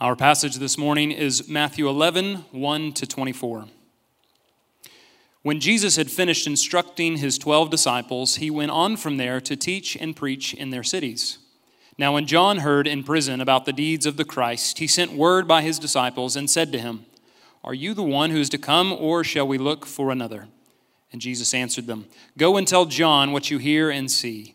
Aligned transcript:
Our 0.00 0.14
passage 0.14 0.54
this 0.54 0.78
morning 0.78 1.10
is 1.10 1.48
Matthew 1.48 1.88
11, 1.88 2.44
1 2.52 2.92
to 2.92 3.04
24. 3.04 3.64
When 5.42 5.58
Jesus 5.58 5.96
had 5.96 6.08
finished 6.08 6.46
instructing 6.46 7.16
his 7.16 7.36
twelve 7.36 7.68
disciples, 7.68 8.36
he 8.36 8.48
went 8.48 8.70
on 8.70 8.96
from 8.96 9.16
there 9.16 9.40
to 9.40 9.56
teach 9.56 9.96
and 9.96 10.14
preach 10.14 10.54
in 10.54 10.70
their 10.70 10.84
cities. 10.84 11.38
Now, 11.98 12.14
when 12.14 12.26
John 12.26 12.58
heard 12.58 12.86
in 12.86 13.02
prison 13.02 13.40
about 13.40 13.64
the 13.64 13.72
deeds 13.72 14.06
of 14.06 14.16
the 14.16 14.24
Christ, 14.24 14.78
he 14.78 14.86
sent 14.86 15.14
word 15.14 15.48
by 15.48 15.62
his 15.62 15.80
disciples 15.80 16.36
and 16.36 16.48
said 16.48 16.70
to 16.70 16.78
him, 16.78 17.04
Are 17.64 17.74
you 17.74 17.92
the 17.92 18.04
one 18.04 18.30
who 18.30 18.38
is 18.38 18.50
to 18.50 18.58
come, 18.58 18.92
or 18.92 19.24
shall 19.24 19.48
we 19.48 19.58
look 19.58 19.84
for 19.84 20.12
another? 20.12 20.46
And 21.10 21.20
Jesus 21.20 21.52
answered 21.52 21.88
them, 21.88 22.06
Go 22.36 22.56
and 22.56 22.68
tell 22.68 22.84
John 22.84 23.32
what 23.32 23.50
you 23.50 23.58
hear 23.58 23.90
and 23.90 24.08
see. 24.08 24.54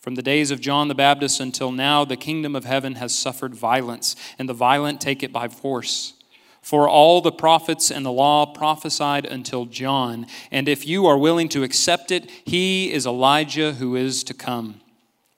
From 0.00 0.14
the 0.14 0.22
days 0.22 0.50
of 0.50 0.60
John 0.60 0.88
the 0.88 0.94
Baptist 0.94 1.40
until 1.40 1.70
now, 1.70 2.06
the 2.06 2.16
kingdom 2.16 2.56
of 2.56 2.64
heaven 2.64 2.94
has 2.94 3.14
suffered 3.14 3.54
violence, 3.54 4.16
and 4.38 4.48
the 4.48 4.54
violent 4.54 4.98
take 4.98 5.22
it 5.22 5.30
by 5.30 5.48
force. 5.48 6.14
For 6.62 6.88
all 6.88 7.20
the 7.20 7.32
prophets 7.32 7.90
and 7.90 8.04
the 8.04 8.12
law 8.12 8.46
prophesied 8.46 9.26
until 9.26 9.66
John, 9.66 10.26
and 10.50 10.68
if 10.68 10.86
you 10.86 11.06
are 11.06 11.18
willing 11.18 11.50
to 11.50 11.62
accept 11.62 12.10
it, 12.10 12.30
he 12.44 12.90
is 12.90 13.06
Elijah 13.06 13.74
who 13.74 13.94
is 13.94 14.24
to 14.24 14.34
come. 14.34 14.80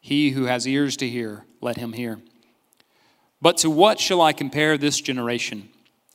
He 0.01 0.31
who 0.31 0.45
has 0.45 0.67
ears 0.67 0.97
to 0.99 1.09
hear, 1.09 1.45
let 1.61 1.77
him 1.77 1.93
hear. 1.93 2.21
But 3.41 3.57
to 3.59 3.71
what 3.71 3.99
shall 3.99 4.21
I 4.21 4.33
compare 4.33 4.79
this 4.79 5.01
generation? 5.01 5.71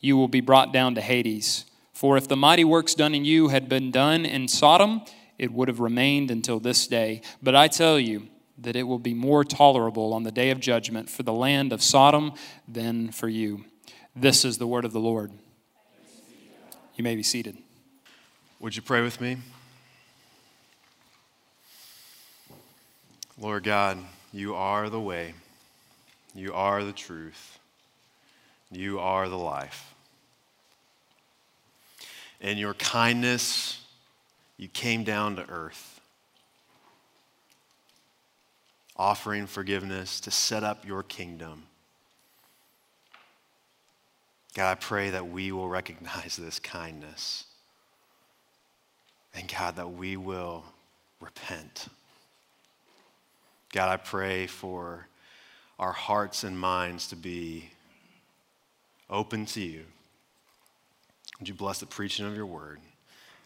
You 0.00 0.16
will 0.16 0.28
be 0.28 0.40
brought 0.40 0.72
down 0.72 0.94
to 0.94 1.00
Hades. 1.00 1.66
For 1.92 2.16
if 2.16 2.26
the 2.26 2.36
mighty 2.36 2.64
works 2.64 2.94
done 2.94 3.14
in 3.14 3.24
you 3.24 3.48
had 3.48 3.68
been 3.68 3.90
done 3.90 4.24
in 4.24 4.48
Sodom, 4.48 5.02
it 5.38 5.52
would 5.52 5.68
have 5.68 5.80
remained 5.80 6.30
until 6.30 6.58
this 6.58 6.86
day. 6.86 7.20
But 7.42 7.54
I 7.54 7.68
tell 7.68 7.98
you 7.98 8.28
that 8.58 8.76
it 8.76 8.84
will 8.84 8.98
be 8.98 9.14
more 9.14 9.44
tolerable 9.44 10.12
on 10.12 10.22
the 10.22 10.32
day 10.32 10.50
of 10.50 10.60
judgment 10.60 11.08
for 11.08 11.22
the 11.22 11.32
land 11.32 11.72
of 11.72 11.82
Sodom 11.82 12.32
than 12.66 13.10
for 13.10 13.28
you. 13.28 13.64
This 14.14 14.44
is 14.44 14.58
the 14.58 14.66
word 14.66 14.84
of 14.84 14.92
the 14.92 15.00
Lord. 15.00 15.32
You 16.96 17.04
may 17.04 17.16
be 17.16 17.22
seated. 17.22 17.56
Would 18.60 18.76
you 18.76 18.82
pray 18.82 19.00
with 19.00 19.20
me? 19.20 19.38
Lord 23.38 23.64
God, 23.64 23.98
you 24.34 24.54
are 24.54 24.90
the 24.90 25.00
way, 25.00 25.32
you 26.34 26.52
are 26.52 26.84
the 26.84 26.92
truth, 26.92 27.58
you 28.70 28.98
are 29.00 29.30
the 29.30 29.38
life. 29.38 29.89
In 32.40 32.56
your 32.56 32.74
kindness, 32.74 33.80
you 34.56 34.68
came 34.68 35.04
down 35.04 35.36
to 35.36 35.48
earth, 35.50 36.00
offering 38.96 39.46
forgiveness 39.46 40.20
to 40.20 40.30
set 40.30 40.64
up 40.64 40.86
your 40.86 41.02
kingdom. 41.02 41.64
God, 44.54 44.70
I 44.70 44.74
pray 44.74 45.10
that 45.10 45.28
we 45.28 45.52
will 45.52 45.68
recognize 45.68 46.36
this 46.36 46.58
kindness. 46.58 47.44
And 49.34 49.46
God, 49.46 49.76
that 49.76 49.92
we 49.92 50.16
will 50.16 50.64
repent. 51.20 51.88
God, 53.72 53.90
I 53.90 53.96
pray 53.96 54.46
for 54.46 55.06
our 55.78 55.92
hearts 55.92 56.42
and 56.42 56.58
minds 56.58 57.06
to 57.08 57.16
be 57.16 57.70
open 59.08 59.46
to 59.46 59.60
you. 59.60 59.84
Would 61.40 61.48
you 61.48 61.54
bless 61.54 61.80
the 61.80 61.86
preaching 61.86 62.26
of 62.26 62.36
your 62.36 62.44
word 62.44 62.80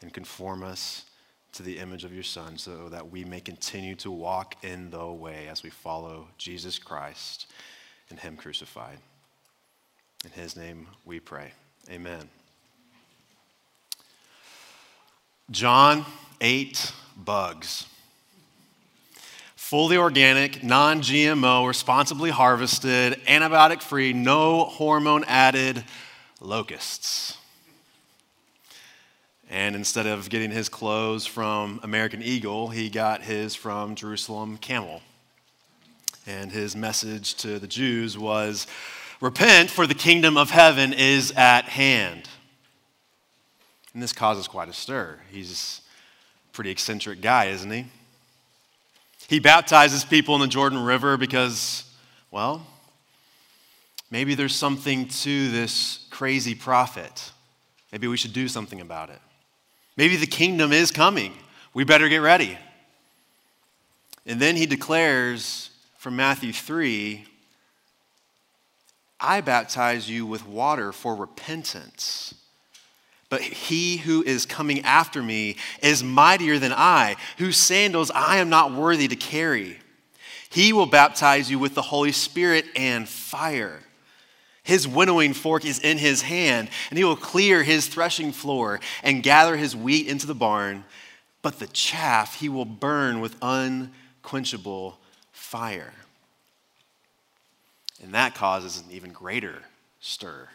and 0.02 0.12
conform 0.12 0.64
us 0.64 1.04
to 1.52 1.62
the 1.62 1.78
image 1.78 2.02
of 2.02 2.12
your 2.12 2.24
Son 2.24 2.58
so 2.58 2.88
that 2.88 3.08
we 3.08 3.24
may 3.24 3.40
continue 3.40 3.94
to 3.94 4.10
walk 4.10 4.56
in 4.64 4.90
the 4.90 5.06
way 5.06 5.46
as 5.48 5.62
we 5.62 5.70
follow 5.70 6.26
Jesus 6.36 6.76
Christ 6.76 7.46
and 8.10 8.18
Him 8.18 8.36
crucified. 8.36 8.98
In 10.24 10.32
His 10.32 10.56
name 10.56 10.88
we 11.04 11.20
pray. 11.20 11.52
Amen. 11.88 12.28
John 15.52 16.04
ate 16.40 16.92
bugs. 17.16 17.86
Fully 19.54 19.96
organic, 19.96 20.64
non 20.64 21.00
GMO, 21.00 21.68
responsibly 21.68 22.30
harvested, 22.30 23.20
antibiotic 23.26 23.82
free, 23.82 24.12
no 24.12 24.64
hormone 24.64 25.22
added 25.28 25.84
locusts. 26.40 27.38
And 29.54 29.76
instead 29.76 30.06
of 30.06 30.28
getting 30.30 30.50
his 30.50 30.68
clothes 30.68 31.26
from 31.26 31.78
American 31.84 32.24
Eagle, 32.24 32.70
he 32.70 32.90
got 32.90 33.22
his 33.22 33.54
from 33.54 33.94
Jerusalem 33.94 34.56
Camel. 34.56 35.00
And 36.26 36.50
his 36.50 36.74
message 36.74 37.36
to 37.36 37.60
the 37.60 37.68
Jews 37.68 38.18
was 38.18 38.66
repent, 39.20 39.70
for 39.70 39.86
the 39.86 39.94
kingdom 39.94 40.36
of 40.36 40.50
heaven 40.50 40.92
is 40.92 41.30
at 41.36 41.66
hand. 41.66 42.28
And 43.92 44.02
this 44.02 44.12
causes 44.12 44.48
quite 44.48 44.68
a 44.68 44.72
stir. 44.72 45.20
He's 45.30 45.82
a 46.50 46.52
pretty 46.52 46.70
eccentric 46.70 47.20
guy, 47.20 47.44
isn't 47.44 47.70
he? 47.70 47.86
He 49.28 49.38
baptizes 49.38 50.04
people 50.04 50.34
in 50.34 50.40
the 50.40 50.48
Jordan 50.48 50.80
River 50.80 51.16
because, 51.16 51.84
well, 52.32 52.66
maybe 54.10 54.34
there's 54.34 54.56
something 54.56 55.06
to 55.06 55.50
this 55.52 56.08
crazy 56.10 56.56
prophet. 56.56 57.30
Maybe 57.92 58.08
we 58.08 58.16
should 58.16 58.32
do 58.32 58.48
something 58.48 58.80
about 58.80 59.10
it. 59.10 59.20
Maybe 59.96 60.16
the 60.16 60.26
kingdom 60.26 60.72
is 60.72 60.90
coming. 60.90 61.32
We 61.72 61.84
better 61.84 62.08
get 62.08 62.18
ready. 62.18 62.58
And 64.26 64.40
then 64.40 64.56
he 64.56 64.66
declares 64.66 65.70
from 65.98 66.16
Matthew 66.16 66.52
3 66.52 67.26
I 69.20 69.40
baptize 69.40 70.10
you 70.10 70.26
with 70.26 70.46
water 70.46 70.92
for 70.92 71.14
repentance. 71.14 72.34
But 73.30 73.40
he 73.40 73.96
who 73.96 74.22
is 74.22 74.44
coming 74.44 74.82
after 74.82 75.22
me 75.22 75.56
is 75.82 76.04
mightier 76.04 76.58
than 76.58 76.72
I, 76.72 77.16
whose 77.38 77.56
sandals 77.56 78.10
I 78.10 78.36
am 78.36 78.50
not 78.50 78.72
worthy 78.72 79.08
to 79.08 79.16
carry. 79.16 79.78
He 80.50 80.72
will 80.72 80.86
baptize 80.86 81.50
you 81.50 81.58
with 81.58 81.74
the 81.74 81.82
Holy 81.82 82.12
Spirit 82.12 82.66
and 82.76 83.08
fire. 83.08 83.80
His 84.64 84.88
winnowing 84.88 85.34
fork 85.34 85.64
is 85.66 85.78
in 85.78 85.98
his 85.98 86.22
hand, 86.22 86.70
and 86.88 86.98
he 86.98 87.04
will 87.04 87.16
clear 87.16 87.62
his 87.62 87.86
threshing 87.86 88.32
floor 88.32 88.80
and 89.02 89.22
gather 89.22 89.56
his 89.56 89.76
wheat 89.76 90.08
into 90.08 90.26
the 90.26 90.34
barn, 90.34 90.84
but 91.42 91.58
the 91.58 91.66
chaff 91.66 92.40
he 92.40 92.48
will 92.48 92.64
burn 92.64 93.20
with 93.20 93.36
unquenchable 93.42 94.98
fire. 95.32 95.92
And 98.02 98.14
that 98.14 98.34
causes 98.34 98.80
an 98.80 98.90
even 98.90 99.12
greater 99.12 99.62
stir. 100.00 100.48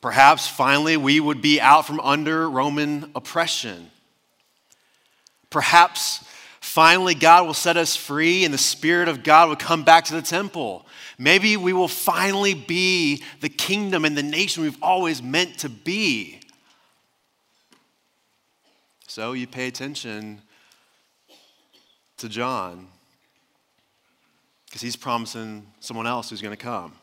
Perhaps 0.00 0.48
finally 0.48 0.96
we 0.96 1.20
would 1.20 1.42
be 1.42 1.60
out 1.60 1.86
from 1.86 2.00
under 2.00 2.48
Roman 2.48 3.10
oppression. 3.14 3.90
Perhaps 5.50 6.24
finally 6.64 7.14
God 7.14 7.46
will 7.46 7.54
set 7.54 7.76
us 7.76 7.94
free 7.94 8.44
and 8.44 8.52
the 8.52 8.58
Spirit 8.58 9.06
of 9.06 9.22
God 9.22 9.48
will 9.48 9.56
come 9.56 9.84
back 9.84 10.04
to 10.06 10.14
the 10.14 10.22
temple. 10.22 10.86
Maybe 11.18 11.56
we 11.56 11.72
will 11.72 11.88
finally 11.88 12.54
be 12.54 13.22
the 13.40 13.48
kingdom 13.48 14.04
and 14.04 14.16
the 14.16 14.22
nation 14.22 14.62
we've 14.62 14.82
always 14.82 15.22
meant 15.22 15.58
to 15.58 15.68
be. 15.68 16.40
So 19.06 19.34
you 19.34 19.46
pay 19.46 19.68
attention 19.68 20.40
to 22.16 22.28
John 22.28 22.88
because 24.66 24.80
he's 24.80 24.96
promising 24.96 25.66
someone 25.78 26.06
else 26.06 26.30
who's 26.30 26.42
going 26.42 26.56
to 26.56 26.62
come. 26.62 26.94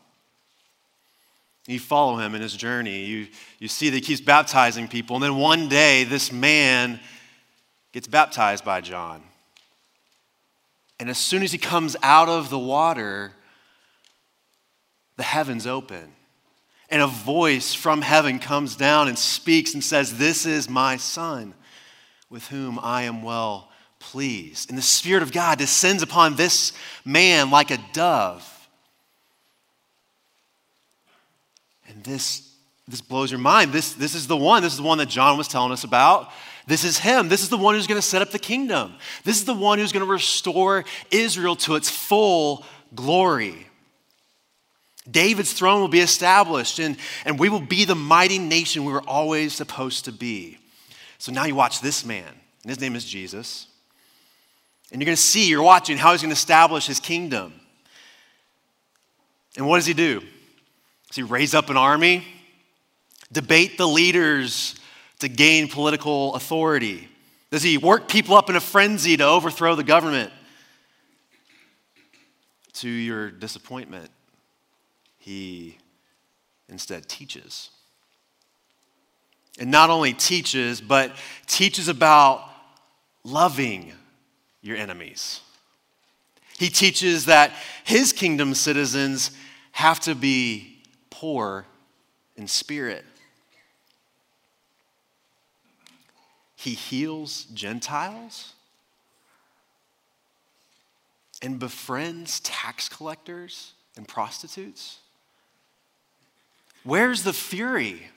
You 1.68 1.80
follow 1.80 2.18
him 2.18 2.36
in 2.36 2.42
his 2.42 2.58
journey. 2.58 3.06
You, 3.06 3.28
you 3.60 3.68
see 3.68 3.90
that 3.90 3.96
he 3.96 4.02
keeps 4.02 4.20
baptizing 4.20 4.88
people. 4.88 5.16
And 5.16 5.24
then 5.24 5.38
one 5.38 5.70
day, 5.70 6.04
this 6.04 6.32
man 6.32 7.00
gets 7.94 8.08
baptized 8.08 8.66
by 8.66 8.82
John. 8.82 9.22
And 11.02 11.10
as 11.10 11.18
soon 11.18 11.42
as 11.42 11.52
he 11.52 11.58
comes 11.58 11.96
out 12.04 12.30
of 12.30 12.52
the 12.52 12.60
water, 12.60 13.32
the 15.18 15.24
heavens 15.24 15.66
open. 15.66 16.14
And 16.92 17.02
a 17.02 17.08
voice 17.08 17.74
from 17.74 18.04
heaven 18.04 18.38
comes 18.38 18.76
down 18.76 19.08
and 19.08 19.18
speaks 19.18 19.74
and 19.74 19.84
says, 19.84 20.20
This 20.20 20.46
is 20.46 20.70
my 20.70 20.98
son 20.98 21.56
with 22.30 22.50
whom 22.50 22.80
I 22.84 23.02
am 23.04 23.24
well 23.24 23.72
pleased. 23.98 24.70
And 24.70 24.78
the 24.78 24.84
Spirit 24.84 25.24
of 25.24 25.32
God 25.32 25.58
descends 25.58 26.04
upon 26.04 26.36
this 26.36 26.72
man 27.04 27.50
like 27.50 27.72
a 27.72 27.80
dove. 27.94 28.48
And 31.88 32.04
this, 32.04 32.48
this 32.88 33.02
blows 33.02 33.32
your 33.32 33.40
mind. 33.40 33.74
This, 33.74 33.94
this 33.94 34.14
is 34.14 34.28
the 34.28 34.38
one. 34.38 34.62
This 34.62 34.74
is 34.74 34.78
the 34.78 34.84
one 34.84 35.00
that 35.00 35.10
John 35.10 35.36
was 35.36 35.48
telling 35.48 35.72
us 35.72 35.84
about. 35.84 36.32
This 36.72 36.86
is 36.86 36.98
him. 36.98 37.28
This 37.28 37.42
is 37.44 37.50
the 37.50 37.58
one 37.58 37.76
who's 37.76 37.86
going 37.86 38.00
to 38.00 38.02
set 38.02 38.22
up 38.22 38.32
the 38.32 38.40
kingdom. 38.40 38.94
This 39.26 39.36
is 39.36 39.44
the 39.44 39.54
one 39.54 39.78
who's 39.78 39.92
going 39.92 40.06
to 40.06 40.10
restore 40.10 40.86
Israel 41.12 41.58
to 41.58 41.76
its 41.76 41.90
full 41.90 42.64
glory. 42.96 43.68
David's 45.10 45.52
throne 45.52 45.82
will 45.82 45.90
be 45.90 46.00
established, 46.00 46.80
and, 46.80 46.96
and 47.26 47.38
we 47.38 47.50
will 47.50 47.60
be 47.60 47.84
the 47.84 47.94
mighty 47.94 48.40
nation 48.40 48.86
we 48.86 48.94
were 48.94 49.04
always 49.06 49.52
supposed 49.52 50.06
to 50.06 50.14
be. 50.14 50.60
So 51.18 51.34
now 51.34 51.44
you 51.44 51.56
watch 51.56 51.82
this 51.82 52.06
man, 52.06 52.30
and 52.64 52.70
his 52.70 52.80
name 52.80 52.96
is 52.96 53.04
Jesus. 53.04 53.68
And 54.94 55.02
you're 55.02 55.08
going 55.08 55.18
to 55.18 55.22
see, 55.22 55.50
you're 55.50 55.62
watching 55.62 55.98
how 55.98 56.14
he's 56.14 56.22
going 56.22 56.30
to 56.30 56.40
establish 56.40 56.88
his 56.88 57.02
kingdom. 57.02 57.52
And 59.58 59.68
what 59.68 59.76
does 59.76 59.88
he 59.88 59.94
do? 59.94 60.22
Does 60.22 61.18
he 61.18 61.24
raise 61.24 61.54
up 61.54 61.70
an 61.70 61.76
army? 61.76 62.26
Debate 63.30 63.78
the 63.78 63.90
leaders 63.90 64.76
to 65.22 65.30
gain 65.30 65.68
political 65.68 66.36
authority? 66.36 67.08
Does 67.52 67.64
he 67.64 67.78
work 67.78 68.08
people 68.08 68.36
up 68.36 68.50
in 68.50 68.56
a 68.56 68.60
frenzy 68.60 69.18
to 69.18 69.24
overthrow 69.24 69.76
the 69.76 69.84
government? 69.84 70.32
To 72.74 72.90
your 72.90 73.30
disappointment, 73.30 74.10
he 75.18 75.78
instead 76.70 77.08
teaches. 77.08 77.70
And 79.60 79.70
not 79.70 79.90
only 79.90 80.14
teaches, 80.14 80.82
but 80.82 81.12
teaches 81.46 81.88
about 81.88 82.44
loving 83.24 83.94
your 84.62 84.78
enemies. 84.78 85.42
He 86.58 86.70
teaches 86.70 87.26
that 87.26 87.52
his 87.84 88.14
kingdom 88.14 88.54
citizens 88.56 89.32
have 89.74 90.00
to 90.02 90.16
be 90.16 90.82
poor 91.10 91.66
in 92.36 92.48
spirit. 92.48 93.06
He 96.62 96.76
heals 96.76 97.46
Gentiles 97.56 98.54
and 101.42 101.58
befriends 101.58 102.40
tax 102.42 102.88
collectors 102.88 103.74
and 103.98 104.08
prostitutes. 104.08 105.00
Where's 106.84 107.24
the 107.24 107.34
fury? 107.34 108.10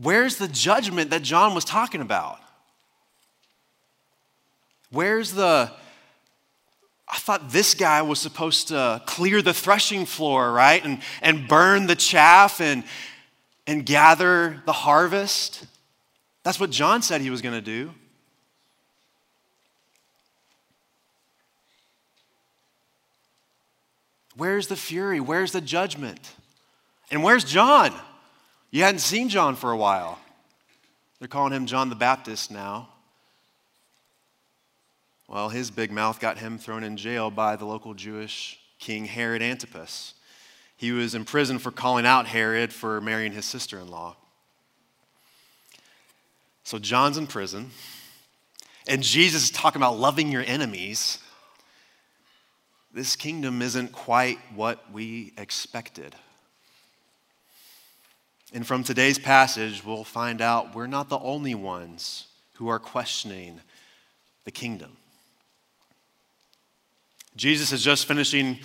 Where's 0.00 0.36
the 0.36 0.46
judgment 0.46 1.10
that 1.10 1.22
John 1.22 1.56
was 1.56 1.64
talking 1.64 2.00
about? 2.00 2.38
Where's 4.92 5.32
the, 5.32 5.72
I 7.08 7.18
thought 7.18 7.50
this 7.50 7.74
guy 7.74 8.00
was 8.02 8.20
supposed 8.20 8.68
to 8.68 9.02
clear 9.06 9.42
the 9.42 9.52
threshing 9.52 10.06
floor, 10.06 10.52
right? 10.52 10.84
And, 10.84 11.00
and 11.20 11.48
burn 11.48 11.88
the 11.88 11.96
chaff 11.96 12.60
and, 12.60 12.84
and 13.66 13.84
gather 13.84 14.62
the 14.66 14.72
harvest. 14.72 15.66
That's 16.42 16.58
what 16.58 16.70
John 16.70 17.02
said 17.02 17.20
he 17.20 17.30
was 17.30 17.42
going 17.42 17.54
to 17.54 17.60
do. 17.60 17.92
Where's 24.36 24.68
the 24.68 24.76
fury? 24.76 25.20
Where's 25.20 25.52
the 25.52 25.60
judgment? 25.60 26.34
And 27.10 27.22
where's 27.22 27.44
John? 27.44 27.92
You 28.70 28.84
hadn't 28.84 29.00
seen 29.00 29.28
John 29.28 29.56
for 29.56 29.70
a 29.70 29.76
while. 29.76 30.18
They're 31.18 31.28
calling 31.28 31.52
him 31.52 31.66
John 31.66 31.90
the 31.90 31.96
Baptist 31.96 32.50
now. 32.50 32.88
Well, 35.28 35.50
his 35.50 35.70
big 35.70 35.92
mouth 35.92 36.20
got 36.20 36.38
him 36.38 36.58
thrown 36.58 36.82
in 36.82 36.96
jail 36.96 37.30
by 37.30 37.56
the 37.56 37.66
local 37.66 37.94
Jewish 37.94 38.58
king 38.78 39.04
Herod 39.04 39.42
Antipas. 39.42 40.14
He 40.76 40.92
was 40.92 41.14
in 41.14 41.24
prison 41.24 41.58
for 41.58 41.70
calling 41.70 42.06
out 42.06 42.26
Herod 42.26 42.72
for 42.72 43.00
marrying 43.00 43.32
his 43.32 43.44
sister 43.44 43.78
in 43.78 43.88
law. 43.88 44.16
So 46.70 46.78
John's 46.78 47.18
in 47.18 47.26
prison, 47.26 47.72
and 48.86 49.02
Jesus 49.02 49.42
is 49.42 49.50
talking 49.50 49.82
about 49.82 49.98
loving 49.98 50.30
your 50.30 50.44
enemies. 50.46 51.18
This 52.94 53.16
kingdom 53.16 53.60
isn't 53.60 53.90
quite 53.90 54.38
what 54.54 54.84
we 54.92 55.32
expected. 55.36 56.14
And 58.52 58.64
from 58.64 58.84
today's 58.84 59.18
passage, 59.18 59.84
we'll 59.84 60.04
find 60.04 60.40
out 60.40 60.72
we're 60.72 60.86
not 60.86 61.08
the 61.08 61.18
only 61.18 61.56
ones 61.56 62.28
who 62.54 62.68
are 62.68 62.78
questioning 62.78 63.58
the 64.44 64.52
kingdom. 64.52 64.96
Jesus 67.34 67.72
is 67.72 67.82
just 67.82 68.06
finishing, 68.06 68.60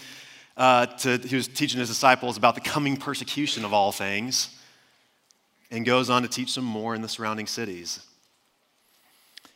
uh, 0.57 0.85
to, 0.85 1.17
he 1.17 1.35
was 1.35 1.47
teaching 1.47 1.79
his 1.79 1.89
disciples 1.89 2.38
about 2.38 2.53
the 2.53 2.62
coming 2.62 2.97
persecution 2.97 3.65
of 3.65 3.74
all 3.74 3.91
things 3.91 4.54
and 5.72 5.86
goes 5.86 6.10
on 6.10 6.22
to 6.22 6.27
teach 6.27 6.51
some 6.51 6.63
more 6.63 6.95
in 6.95 7.01
the 7.01 7.10
surrounding 7.10 7.48
cities. 7.48 8.05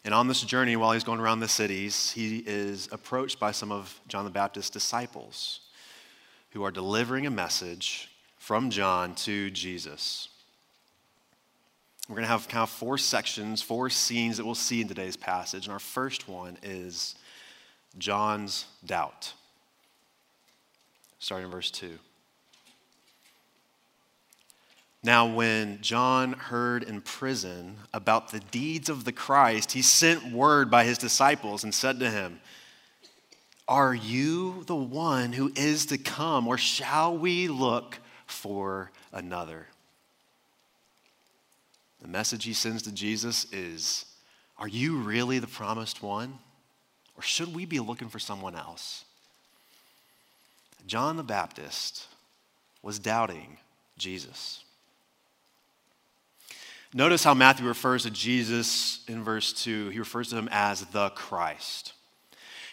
And 0.06 0.14
on 0.14 0.28
this 0.28 0.42
journey, 0.42 0.76
while 0.76 0.94
he's 0.94 1.04
going 1.04 1.20
around 1.20 1.40
the 1.40 1.48
cities, 1.48 2.12
he 2.12 2.44
is 2.46 2.88
approached 2.92 3.40
by 3.40 3.52
some 3.52 3.72
of 3.72 4.00
John 4.08 4.26
the 4.26 4.32
Baptist's 4.32 4.70
disciples 4.70 5.62
who 6.52 6.64
are 6.64 6.72
delivering 6.72 7.28
a 7.28 7.30
message 7.30 8.10
from 8.38 8.70
John 8.70 9.14
to 9.16 9.52
Jesus. 9.52 10.30
We're 12.08 12.16
going 12.16 12.24
to 12.24 12.32
have 12.32 12.48
kind 12.48 12.64
of 12.64 12.72
four 12.72 12.98
sections, 12.98 13.62
four 13.62 13.90
scenes 13.92 14.38
that 14.38 14.46
we'll 14.46 14.56
see 14.56 14.82
in 14.82 14.88
today's 14.88 15.16
passage. 15.16 15.66
And 15.66 15.74
our 15.74 15.80
first 15.80 16.28
one 16.28 16.58
is 16.64 17.14
John's 18.00 18.66
doubt. 18.84 19.34
Starting 21.20 21.46
in 21.46 21.52
verse 21.52 21.70
2. 21.70 22.00
Now, 25.02 25.34
when 25.34 25.82
John 25.82 26.34
heard 26.34 26.84
in 26.84 27.02
prison 27.02 27.78
about 27.94 28.32
the 28.32 28.42
deeds 28.42 28.90
of 28.90 29.06
the 29.06 29.14
Christ, 29.14 29.72
he 29.72 29.82
sent 29.82 30.34
word 30.34 30.70
by 30.70 30.84
his 30.84 30.98
disciples 30.98 31.64
and 31.64 31.74
said 31.74 32.00
to 32.00 32.10
him, 32.10 32.42
Are 33.68 33.94
you 33.94 34.66
the 34.66 34.76
one 34.76 35.32
who 35.32 35.54
is 35.56 35.86
to 35.88 35.98
come, 35.98 36.48
or 36.48 36.58
shall 36.58 37.18
we 37.18 37.48
look 37.48 38.00
for 38.28 38.92
another? 39.14 39.68
The 42.02 42.10
message 42.10 42.44
he 42.44 42.54
sends 42.54 42.82
to 42.84 42.92
Jesus 42.92 43.46
is 43.54 44.06
Are 44.58 44.68
you 44.68 44.98
really 44.98 45.40
the 45.40 45.48
promised 45.48 46.04
one? 46.04 46.40
Or 47.16 47.22
should 47.22 47.54
we 47.54 47.66
be 47.66 47.80
looking 47.80 48.10
for 48.10 48.20
someone 48.20 48.56
else? 48.56 49.06
John 50.88 51.18
the 51.18 51.24
Baptist 51.24 52.08
was 52.82 53.00
doubting 53.00 53.58
Jesus. 53.98 54.64
Notice 56.94 57.24
how 57.24 57.36
Matthew 57.36 57.68
refers 57.68 58.04
to 58.04 58.10
Jesus 58.10 59.02
in 59.08 59.24
verse 59.24 59.54
2. 59.54 59.90
He 59.90 60.00
refers 60.00 60.30
to 60.30 60.38
him 60.38 60.50
as 60.52 60.86
the 60.86 61.10
Christ. 61.12 61.94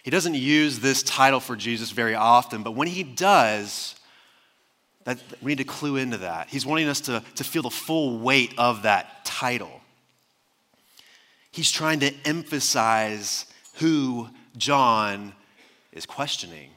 He 0.02 0.10
doesn't 0.10 0.34
use 0.34 0.78
this 0.78 1.02
title 1.02 1.40
for 1.40 1.54
Jesus 1.54 1.90
very 1.90 2.14
often, 2.14 2.62
but 2.62 2.70
when 2.70 2.88
he 2.88 3.02
does, 3.02 3.96
that, 5.04 5.18
we 5.42 5.50
need 5.50 5.58
to 5.58 5.64
clue 5.64 5.96
into 5.96 6.18
that. 6.18 6.48
He's 6.48 6.64
wanting 6.64 6.88
us 6.88 7.00
to, 7.02 7.22
to 7.34 7.44
feel 7.44 7.62
the 7.62 7.70
full 7.70 8.18
weight 8.18 8.54
of 8.56 8.82
that 8.82 9.24
title. 9.24 9.80
He's 11.50 11.70
trying 11.70 12.00
to 12.00 12.12
emphasize 12.24 13.46
who 13.74 14.28
John 14.56 15.34
is 15.92 16.06
questioning. 16.06 16.70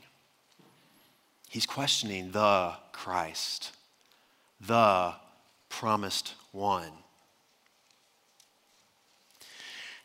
He's 1.50 1.65
questioning 1.65 2.31
the 2.31 2.74
Christ, 2.91 3.72
the 4.60 5.13
promised 5.69 6.34
one. 6.51 6.91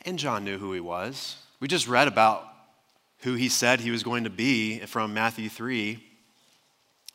And 0.04 0.18
John 0.18 0.44
knew 0.44 0.58
who 0.58 0.72
he 0.72 0.80
was. 0.80 1.36
We 1.60 1.68
just 1.68 1.88
read 1.88 2.08
about 2.08 2.46
who 3.20 3.34
he 3.34 3.48
said 3.48 3.80
he 3.80 3.90
was 3.90 4.02
going 4.02 4.24
to 4.24 4.30
be 4.30 4.80
from 4.80 5.14
Matthew 5.14 5.48
3. 5.48 5.98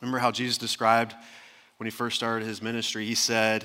Remember 0.01 0.17
how 0.17 0.31
Jesus 0.31 0.57
described 0.57 1.13
when 1.77 1.85
he 1.85 1.91
first 1.91 2.15
started 2.15 2.47
his 2.47 2.61
ministry? 2.61 3.05
He 3.05 3.13
said, 3.13 3.63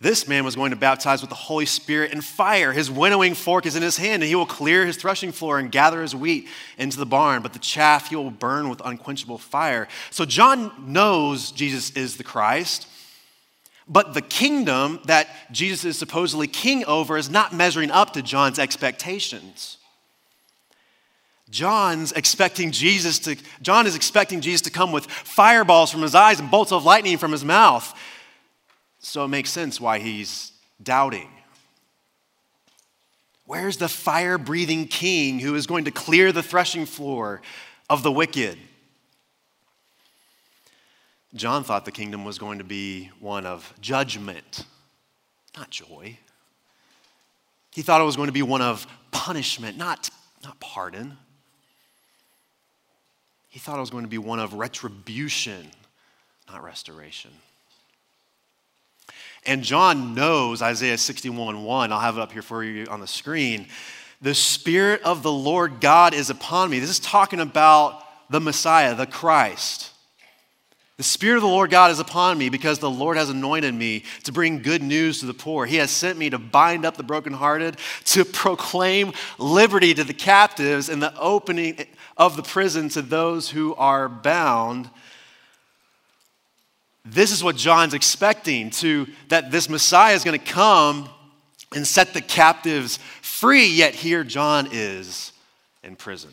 This 0.00 0.26
man 0.26 0.44
was 0.44 0.56
going 0.56 0.70
to 0.70 0.76
baptize 0.76 1.20
with 1.20 1.30
the 1.30 1.36
Holy 1.36 1.66
Spirit 1.66 2.12
and 2.12 2.24
fire. 2.24 2.72
His 2.72 2.90
winnowing 2.90 3.34
fork 3.34 3.66
is 3.66 3.76
in 3.76 3.82
his 3.82 3.96
hand, 3.96 4.22
and 4.22 4.28
he 4.28 4.34
will 4.34 4.46
clear 4.46 4.84
his 4.84 4.96
threshing 4.96 5.30
floor 5.30 5.60
and 5.60 5.70
gather 5.70 6.02
his 6.02 6.14
wheat 6.14 6.48
into 6.76 6.98
the 6.98 7.06
barn, 7.06 7.40
but 7.40 7.52
the 7.52 7.60
chaff 7.60 8.08
he 8.08 8.16
will 8.16 8.32
burn 8.32 8.68
with 8.68 8.82
unquenchable 8.84 9.38
fire. 9.38 9.86
So 10.10 10.24
John 10.24 10.72
knows 10.92 11.52
Jesus 11.52 11.92
is 11.92 12.16
the 12.16 12.24
Christ. 12.24 12.88
But 13.86 14.14
the 14.14 14.22
kingdom 14.22 15.00
that 15.04 15.28
Jesus 15.52 15.84
is 15.84 15.98
supposedly 15.98 16.46
king 16.46 16.84
over 16.86 17.16
is 17.16 17.28
not 17.28 17.52
measuring 17.52 17.90
up 17.90 18.14
to 18.14 18.22
John's 18.22 18.58
expectations. 18.58 19.78
John's 21.50 22.10
expecting 22.12 22.70
Jesus 22.70 23.18
to, 23.20 23.36
John 23.60 23.86
is 23.86 23.94
expecting 23.94 24.40
Jesus 24.40 24.62
to 24.62 24.70
come 24.70 24.90
with 24.90 25.06
fireballs 25.06 25.90
from 25.90 26.02
his 26.02 26.14
eyes 26.14 26.40
and 26.40 26.50
bolts 26.50 26.72
of 26.72 26.84
lightning 26.84 27.18
from 27.18 27.32
his 27.32 27.44
mouth. 27.44 27.96
So 29.00 29.24
it 29.24 29.28
makes 29.28 29.50
sense 29.50 29.80
why 29.80 29.98
he's 29.98 30.52
doubting. 30.82 31.28
Where's 33.46 33.76
the 33.76 33.88
fire 33.88 34.38
breathing 34.38 34.88
king 34.88 35.38
who 35.38 35.54
is 35.54 35.66
going 35.66 35.84
to 35.84 35.90
clear 35.90 36.32
the 36.32 36.42
threshing 36.42 36.86
floor 36.86 37.42
of 37.90 38.02
the 38.02 38.10
wicked? 38.10 38.58
John 41.34 41.64
thought 41.64 41.84
the 41.84 41.92
kingdom 41.92 42.24
was 42.24 42.38
going 42.38 42.58
to 42.58 42.64
be 42.64 43.10
one 43.18 43.44
of 43.44 43.72
judgment, 43.80 44.66
not 45.56 45.68
joy. 45.70 46.16
He 47.72 47.82
thought 47.82 48.00
it 48.00 48.04
was 48.04 48.14
going 48.14 48.28
to 48.28 48.32
be 48.32 48.42
one 48.42 48.62
of 48.62 48.86
punishment, 49.10 49.76
not, 49.76 50.10
not 50.44 50.60
pardon. 50.60 51.16
He 53.48 53.58
thought 53.58 53.78
it 53.78 53.80
was 53.80 53.90
going 53.90 54.04
to 54.04 54.10
be 54.10 54.18
one 54.18 54.38
of 54.38 54.54
retribution, 54.54 55.66
not 56.48 56.62
restoration. 56.62 57.32
And 59.44 59.62
John 59.62 60.14
knows 60.14 60.62
Isaiah 60.62 60.98
61 60.98 61.64
1. 61.64 61.92
I'll 61.92 62.00
have 62.00 62.16
it 62.16 62.20
up 62.20 62.30
here 62.32 62.42
for 62.42 62.62
you 62.62 62.86
on 62.86 63.00
the 63.00 63.06
screen. 63.08 63.66
The 64.22 64.34
Spirit 64.34 65.02
of 65.02 65.24
the 65.24 65.32
Lord 65.32 65.80
God 65.80 66.14
is 66.14 66.30
upon 66.30 66.70
me. 66.70 66.78
This 66.78 66.90
is 66.90 67.00
talking 67.00 67.40
about 67.40 68.02
the 68.30 68.40
Messiah, 68.40 68.94
the 68.94 69.06
Christ. 69.06 69.90
The 70.96 71.02
Spirit 71.02 71.36
of 71.36 71.42
the 71.42 71.48
Lord 71.48 71.70
God 71.70 71.90
is 71.90 71.98
upon 71.98 72.38
me 72.38 72.48
because 72.50 72.78
the 72.78 72.90
Lord 72.90 73.16
has 73.16 73.28
anointed 73.28 73.74
me 73.74 74.04
to 74.22 74.32
bring 74.32 74.62
good 74.62 74.80
news 74.80 75.18
to 75.20 75.26
the 75.26 75.34
poor. 75.34 75.66
He 75.66 75.76
has 75.76 75.90
sent 75.90 76.18
me 76.18 76.30
to 76.30 76.38
bind 76.38 76.84
up 76.84 76.96
the 76.96 77.02
brokenhearted, 77.02 77.78
to 78.04 78.24
proclaim 78.24 79.12
liberty 79.36 79.92
to 79.94 80.04
the 80.04 80.14
captives, 80.14 80.88
and 80.88 81.02
the 81.02 81.16
opening 81.18 81.84
of 82.16 82.36
the 82.36 82.44
prison 82.44 82.88
to 82.90 83.02
those 83.02 83.50
who 83.50 83.74
are 83.74 84.08
bound. 84.08 84.88
This 87.04 87.32
is 87.32 87.42
what 87.42 87.56
John's 87.56 87.92
expecting 87.92 88.70
to 88.70 89.08
that 89.28 89.50
this 89.50 89.68
Messiah 89.68 90.14
is 90.14 90.22
going 90.22 90.38
to 90.38 90.46
come 90.46 91.08
and 91.74 91.84
set 91.84 92.14
the 92.14 92.22
captives 92.22 93.00
free, 93.20 93.66
yet 93.66 93.96
here 93.96 94.22
John 94.22 94.68
is 94.70 95.32
in 95.82 95.96
prison 95.96 96.32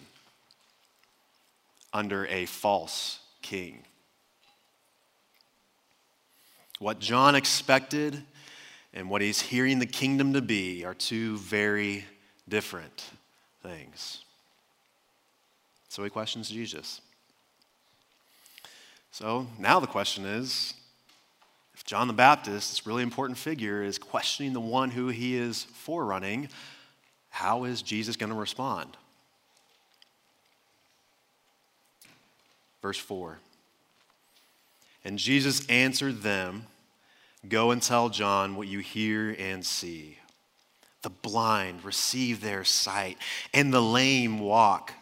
under 1.91 2.27
a 2.27 2.45
false 2.45 3.19
king. 3.41 3.79
What 6.81 6.97
John 6.97 7.35
expected 7.35 8.23
and 8.91 9.07
what 9.07 9.21
he's 9.21 9.39
hearing 9.39 9.77
the 9.77 9.85
kingdom 9.85 10.33
to 10.33 10.41
be 10.41 10.83
are 10.83 10.95
two 10.95 11.37
very 11.37 12.05
different 12.49 13.03
things. 13.61 14.23
So 15.89 16.03
he 16.03 16.09
questions 16.09 16.49
Jesus. 16.49 17.01
So 19.11 19.45
now 19.59 19.79
the 19.79 19.85
question 19.85 20.25
is 20.25 20.73
if 21.75 21.85
John 21.85 22.07
the 22.07 22.13
Baptist, 22.13 22.71
this 22.71 22.87
really 22.87 23.03
important 23.03 23.37
figure, 23.37 23.83
is 23.83 23.99
questioning 23.99 24.53
the 24.53 24.59
one 24.59 24.89
who 24.89 25.09
he 25.09 25.37
is 25.37 25.65
forerunning, 25.65 26.49
how 27.29 27.65
is 27.65 27.83
Jesus 27.83 28.15
going 28.15 28.31
to 28.31 28.35
respond? 28.35 28.97
Verse 32.81 32.97
4 32.97 33.37
And 35.05 35.19
Jesus 35.19 35.63
answered 35.67 36.23
them, 36.23 36.65
Go 37.47 37.71
and 37.71 37.81
tell 37.81 38.09
John 38.09 38.55
what 38.55 38.67
you 38.67 38.79
hear 38.79 39.35
and 39.37 39.65
see. 39.65 40.17
The 41.01 41.09
blind 41.09 41.83
receive 41.83 42.41
their 42.41 42.63
sight, 42.63 43.17
and 43.53 43.73
the 43.73 43.81
lame 43.81 44.39
walk 44.39 44.93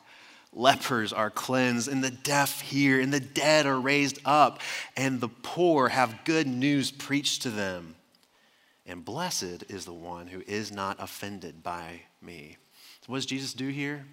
lepers 0.53 1.13
are 1.13 1.29
cleansed, 1.29 1.87
and 1.87 2.03
the 2.03 2.11
deaf 2.11 2.61
hear, 2.61 2.99
and 2.99 3.13
the 3.13 3.19
dead 3.19 3.65
are 3.65 3.79
raised 3.79 4.19
up, 4.25 4.59
and 4.95 5.21
the 5.21 5.29
poor 5.29 5.89
have 5.89 6.23
good 6.25 6.47
news 6.47 6.91
preached 6.91 7.43
to 7.43 7.49
them. 7.49 7.95
And 8.85 9.05
blessed 9.05 9.63
is 9.69 9.85
the 9.85 9.93
one 9.93 10.27
who 10.27 10.41
is 10.47 10.71
not 10.71 10.97
offended 10.99 11.61
by 11.61 12.01
me. 12.21 12.57
So, 13.01 13.11
what 13.11 13.17
does 13.17 13.25
Jesus 13.27 13.53
do 13.53 13.67
here? 13.69 14.05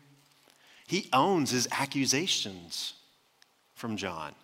He 0.86 1.08
owns 1.12 1.50
his 1.50 1.66
accusations 1.72 2.94
from 3.74 3.96
John. 3.96 4.34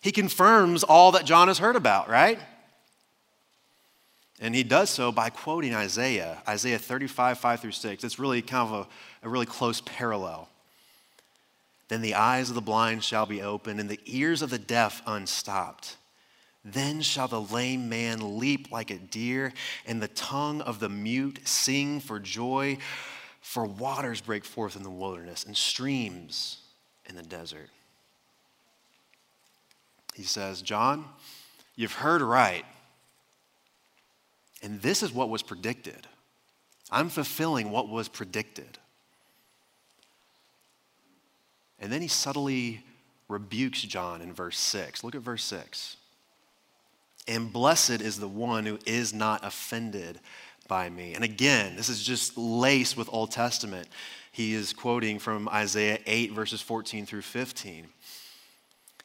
He 0.00 0.12
confirms 0.12 0.84
all 0.84 1.12
that 1.12 1.24
John 1.24 1.48
has 1.48 1.58
heard 1.58 1.76
about, 1.76 2.08
right? 2.08 2.38
And 4.40 4.54
he 4.54 4.62
does 4.62 4.90
so 4.90 5.10
by 5.10 5.30
quoting 5.30 5.74
Isaiah, 5.74 6.38
Isaiah 6.46 6.78
35, 6.78 7.38
5 7.38 7.60
through 7.60 7.72
6. 7.72 8.04
It's 8.04 8.18
really 8.18 8.40
kind 8.40 8.72
of 8.72 8.86
a, 9.22 9.26
a 9.26 9.28
really 9.28 9.46
close 9.46 9.80
parallel. 9.80 10.48
Then 11.88 12.02
the 12.02 12.14
eyes 12.14 12.48
of 12.48 12.54
the 12.54 12.60
blind 12.60 13.02
shall 13.02 13.26
be 13.26 13.42
opened, 13.42 13.80
and 13.80 13.88
the 13.88 14.00
ears 14.06 14.42
of 14.42 14.50
the 14.50 14.58
deaf 14.58 15.02
unstopped. 15.06 15.96
Then 16.64 17.00
shall 17.00 17.28
the 17.28 17.40
lame 17.40 17.88
man 17.88 18.38
leap 18.38 18.70
like 18.70 18.90
a 18.90 18.98
deer, 18.98 19.52
and 19.86 20.00
the 20.00 20.08
tongue 20.08 20.60
of 20.60 20.78
the 20.78 20.88
mute 20.88 21.40
sing 21.44 22.00
for 22.00 22.20
joy. 22.20 22.78
For 23.40 23.64
waters 23.64 24.20
break 24.20 24.44
forth 24.44 24.76
in 24.76 24.82
the 24.82 24.90
wilderness, 24.90 25.44
and 25.44 25.56
streams 25.56 26.58
in 27.08 27.16
the 27.16 27.22
desert. 27.22 27.70
He 30.18 30.24
says, 30.24 30.62
John, 30.62 31.04
you've 31.76 31.92
heard 31.92 32.22
right. 32.22 32.64
And 34.64 34.82
this 34.82 35.04
is 35.04 35.12
what 35.12 35.30
was 35.30 35.44
predicted. 35.44 36.08
I'm 36.90 37.08
fulfilling 37.08 37.70
what 37.70 37.88
was 37.88 38.08
predicted. 38.08 38.78
And 41.78 41.92
then 41.92 42.02
he 42.02 42.08
subtly 42.08 42.82
rebukes 43.28 43.82
John 43.82 44.20
in 44.20 44.32
verse 44.32 44.58
6. 44.58 45.04
Look 45.04 45.14
at 45.14 45.20
verse 45.20 45.44
6. 45.44 45.96
And 47.28 47.52
blessed 47.52 48.00
is 48.00 48.18
the 48.18 48.26
one 48.26 48.66
who 48.66 48.80
is 48.86 49.14
not 49.14 49.44
offended 49.44 50.18
by 50.66 50.90
me. 50.90 51.14
And 51.14 51.22
again, 51.22 51.76
this 51.76 51.88
is 51.88 52.02
just 52.02 52.36
laced 52.36 52.96
with 52.96 53.08
Old 53.12 53.30
Testament. 53.30 53.86
He 54.32 54.54
is 54.54 54.72
quoting 54.72 55.20
from 55.20 55.48
Isaiah 55.48 56.00
8, 56.06 56.32
verses 56.32 56.60
14 56.60 57.06
through 57.06 57.22
15 57.22 57.86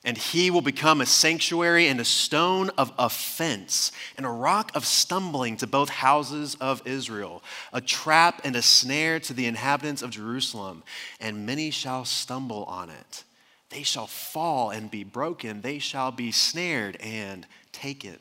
and 0.05 0.17
he 0.17 0.51
will 0.51 0.62
become 0.62 1.00
a 1.00 1.05
sanctuary 1.05 1.88
and 1.88 2.00
a 2.00 2.05
stone 2.05 2.69
of 2.77 2.91
offense 2.98 3.91
and 4.17 4.25
a 4.25 4.29
rock 4.29 4.72
of 4.75 4.86
stumbling 4.86 5.55
to 5.57 5.67
both 5.67 5.89
houses 5.89 6.55
of 6.60 6.86
Israel, 6.86 7.41
a 7.72 7.79
trap 7.79 8.41
and 8.43 8.55
a 8.55 8.62
snare 8.62 9.19
to 9.22 9.33
the 9.33 9.45
inhabitants 9.45 10.01
of 10.01 10.10
Jerusalem, 10.10 10.83
and 11.22 11.45
many 11.45 11.72
shall 11.72 12.03
stumble 12.03 12.65
on 12.65 12.89
it. 12.89 13.24
They 13.69 13.83
shall 13.83 14.07
fall 14.07 14.69
and 14.72 14.91
be 14.91 15.03
broken, 15.03 15.62
they 15.62 15.79
shall 15.79 16.12
be 16.12 16.31
snared 16.31 16.98
and 16.98 17.48
taken. 17.72 18.19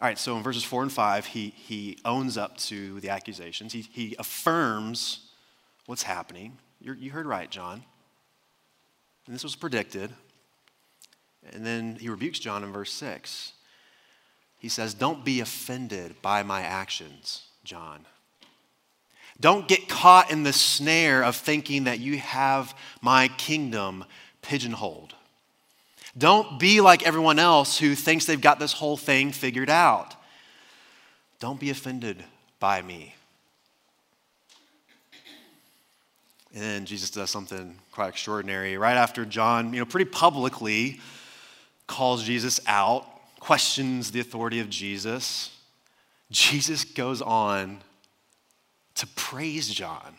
All 0.00 0.08
right, 0.08 0.18
so 0.18 0.36
in 0.36 0.42
verses 0.42 0.64
four 0.64 0.82
and 0.82 0.90
five, 0.90 1.26
he, 1.26 1.50
he 1.50 1.96
owns 2.04 2.36
up 2.36 2.56
to 2.58 2.98
the 2.98 3.10
accusations. 3.10 3.72
He, 3.72 3.82
he 3.82 4.16
affirms 4.18 5.30
what's 5.86 6.02
happening. 6.02 6.58
You're, 6.80 6.96
you 6.96 7.12
heard 7.12 7.24
right, 7.24 7.48
John. 7.48 7.84
And 9.26 9.34
this 9.34 9.44
was 9.44 9.56
predicted. 9.56 10.10
And 11.52 11.66
then 11.66 11.96
he 11.96 12.08
rebukes 12.08 12.38
John 12.38 12.64
in 12.64 12.72
verse 12.72 12.92
6. 12.92 13.52
He 14.58 14.68
says, 14.68 14.94
Don't 14.94 15.24
be 15.24 15.40
offended 15.40 16.20
by 16.22 16.42
my 16.42 16.62
actions, 16.62 17.44
John. 17.64 18.06
Don't 19.40 19.66
get 19.66 19.88
caught 19.88 20.30
in 20.30 20.44
the 20.44 20.52
snare 20.52 21.24
of 21.24 21.34
thinking 21.34 21.84
that 21.84 21.98
you 21.98 22.18
have 22.18 22.76
my 23.00 23.28
kingdom 23.28 24.04
pigeonholed. 24.40 25.14
Don't 26.16 26.60
be 26.60 26.80
like 26.80 27.06
everyone 27.06 27.38
else 27.38 27.78
who 27.78 27.94
thinks 27.94 28.26
they've 28.26 28.40
got 28.40 28.58
this 28.58 28.74
whole 28.74 28.96
thing 28.96 29.32
figured 29.32 29.70
out. 29.70 30.14
Don't 31.40 31.58
be 31.58 31.70
offended 31.70 32.22
by 32.60 32.82
me. 32.82 33.14
And 36.54 36.62
then 36.62 36.84
Jesus 36.84 37.10
does 37.10 37.30
something 37.30 37.78
quite 37.92 38.08
extraordinary. 38.08 38.76
Right 38.76 38.96
after 38.96 39.24
John, 39.24 39.72
you 39.72 39.80
know, 39.80 39.86
pretty 39.86 40.10
publicly 40.10 41.00
calls 41.86 42.24
Jesus 42.24 42.60
out, 42.66 43.06
questions 43.40 44.10
the 44.10 44.20
authority 44.20 44.60
of 44.60 44.68
Jesus, 44.68 45.56
Jesus 46.30 46.84
goes 46.84 47.20
on 47.20 47.80
to 48.94 49.06
praise 49.08 49.68
John. 49.68 50.14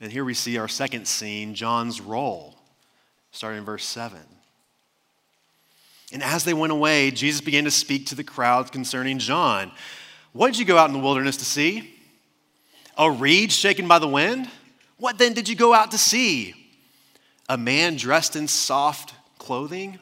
And 0.00 0.10
here 0.10 0.24
we 0.24 0.34
see 0.34 0.58
our 0.58 0.68
second 0.68 1.06
scene 1.06 1.54
John's 1.54 2.00
role, 2.00 2.56
starting 3.30 3.58
in 3.58 3.64
verse 3.64 3.84
7. 3.84 4.18
And 6.12 6.22
as 6.22 6.44
they 6.44 6.54
went 6.54 6.72
away, 6.72 7.10
Jesus 7.10 7.40
began 7.40 7.64
to 7.64 7.70
speak 7.70 8.06
to 8.06 8.14
the 8.14 8.24
crowd 8.24 8.72
concerning 8.72 9.18
John. 9.18 9.72
What 10.32 10.48
did 10.48 10.58
you 10.58 10.64
go 10.64 10.76
out 10.76 10.88
in 10.88 10.92
the 10.92 10.98
wilderness 10.98 11.36
to 11.38 11.44
see? 11.44 11.91
A 12.96 13.10
reed 13.10 13.52
shaken 13.52 13.88
by 13.88 13.98
the 13.98 14.08
wind? 14.08 14.50
What 14.98 15.18
then 15.18 15.32
did 15.32 15.48
you 15.48 15.56
go 15.56 15.72
out 15.74 15.90
to 15.92 15.98
see? 15.98 16.54
A 17.48 17.56
man 17.56 17.96
dressed 17.96 18.36
in 18.36 18.48
soft 18.48 19.14
clothing? 19.38 19.98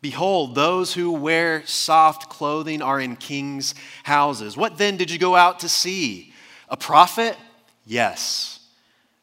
Behold, 0.00 0.54
those 0.54 0.94
who 0.94 1.12
wear 1.12 1.66
soft 1.66 2.28
clothing 2.28 2.82
are 2.82 3.00
in 3.00 3.16
kings' 3.16 3.74
houses. 4.04 4.56
What 4.56 4.78
then 4.78 4.96
did 4.96 5.10
you 5.10 5.18
go 5.18 5.34
out 5.34 5.60
to 5.60 5.68
see? 5.68 6.32
A 6.68 6.76
prophet? 6.76 7.36
Yes, 7.84 8.60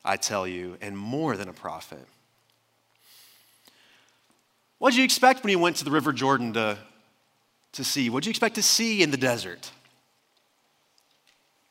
I 0.03 0.17
tell 0.17 0.45
you, 0.45 0.77
and 0.81 0.97
more 0.97 1.37
than 1.37 1.47
a 1.47 1.53
prophet. 1.53 2.05
What 4.77 4.91
did 4.91 4.97
you 4.97 5.05
expect 5.05 5.43
when 5.43 5.51
you 5.51 5.59
went 5.59 5.77
to 5.77 5.85
the 5.85 5.91
River 5.91 6.11
Jordan 6.11 6.53
to, 6.53 6.77
to 7.71 7.83
see? 7.83 8.09
What 8.09 8.23
did 8.23 8.27
you 8.27 8.31
expect 8.31 8.55
to 8.55 8.63
see 8.63 9.01
in 9.01 9.11
the 9.11 9.17
desert? 9.17 9.71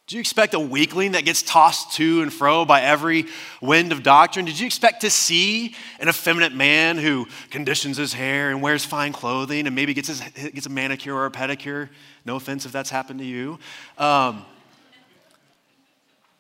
Did 0.07 0.17
you 0.17 0.21
expect 0.21 0.53
a 0.53 0.61
weakling 0.61 1.13
that 1.13 1.25
gets 1.25 1.41
tossed 1.41 1.93
to 1.93 2.21
and 2.21 2.31
fro 2.31 2.67
by 2.67 2.83
every 2.83 3.25
wind 3.63 3.91
of 3.91 4.03
doctrine? 4.03 4.45
Did 4.45 4.61
you 4.61 4.67
expect 4.67 5.01
to 5.01 5.09
see 5.09 5.75
an 5.99 6.11
effeminate 6.11 6.55
man 6.55 6.99
who 6.99 7.27
conditions 7.49 7.97
his 7.97 8.13
hair 8.13 8.51
and 8.51 8.61
wears 8.61 8.85
fine 8.85 9.15
clothing 9.15 9.67
and 9.67 9.75
maybe 9.75 9.95
gets, 9.95 10.09
his, 10.09 10.21
gets 10.21 10.67
a 10.67 10.69
manicure 10.69 11.15
or 11.15 11.25
a 11.25 11.31
pedicure? 11.31 11.89
No 12.27 12.37
offense 12.37 12.67
if 12.67 12.73
that's 12.73 12.91
happened 12.91 13.21
to 13.21 13.25
you. 13.25 13.59
Um, 13.97 14.45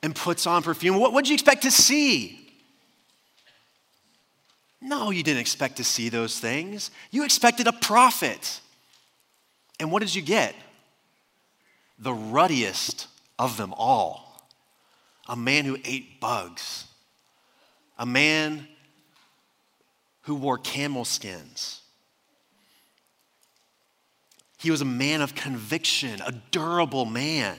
and 0.02 0.14
puts 0.14 0.46
on 0.46 0.62
perfume. 0.62 0.98
What 0.98 1.14
did 1.24 1.30
you 1.30 1.34
expect 1.34 1.62
to 1.62 1.70
see? 1.70 2.38
No, 4.82 5.10
you 5.10 5.22
didn't 5.22 5.40
expect 5.40 5.78
to 5.78 5.84
see 5.84 6.10
those 6.10 6.38
things. 6.38 6.90
You 7.10 7.24
expected 7.24 7.66
a 7.66 7.72
prophet. 7.72 8.60
And 9.80 9.90
what 9.90 10.00
did 10.00 10.14
you 10.14 10.20
get? 10.20 10.54
The 11.98 12.12
ruddiest 12.12 13.06
of 13.44 13.56
them 13.56 13.74
all. 13.76 14.48
A 15.28 15.36
man 15.36 15.64
who 15.64 15.78
ate 15.84 16.20
bugs. 16.20 16.86
A 17.98 18.06
man 18.06 18.66
who 20.22 20.34
wore 20.34 20.58
camel 20.58 21.04
skins. 21.04 21.82
He 24.58 24.70
was 24.70 24.80
a 24.80 24.86
man 24.86 25.20
of 25.20 25.34
conviction, 25.34 26.22
a 26.26 26.32
durable 26.50 27.04
man, 27.04 27.58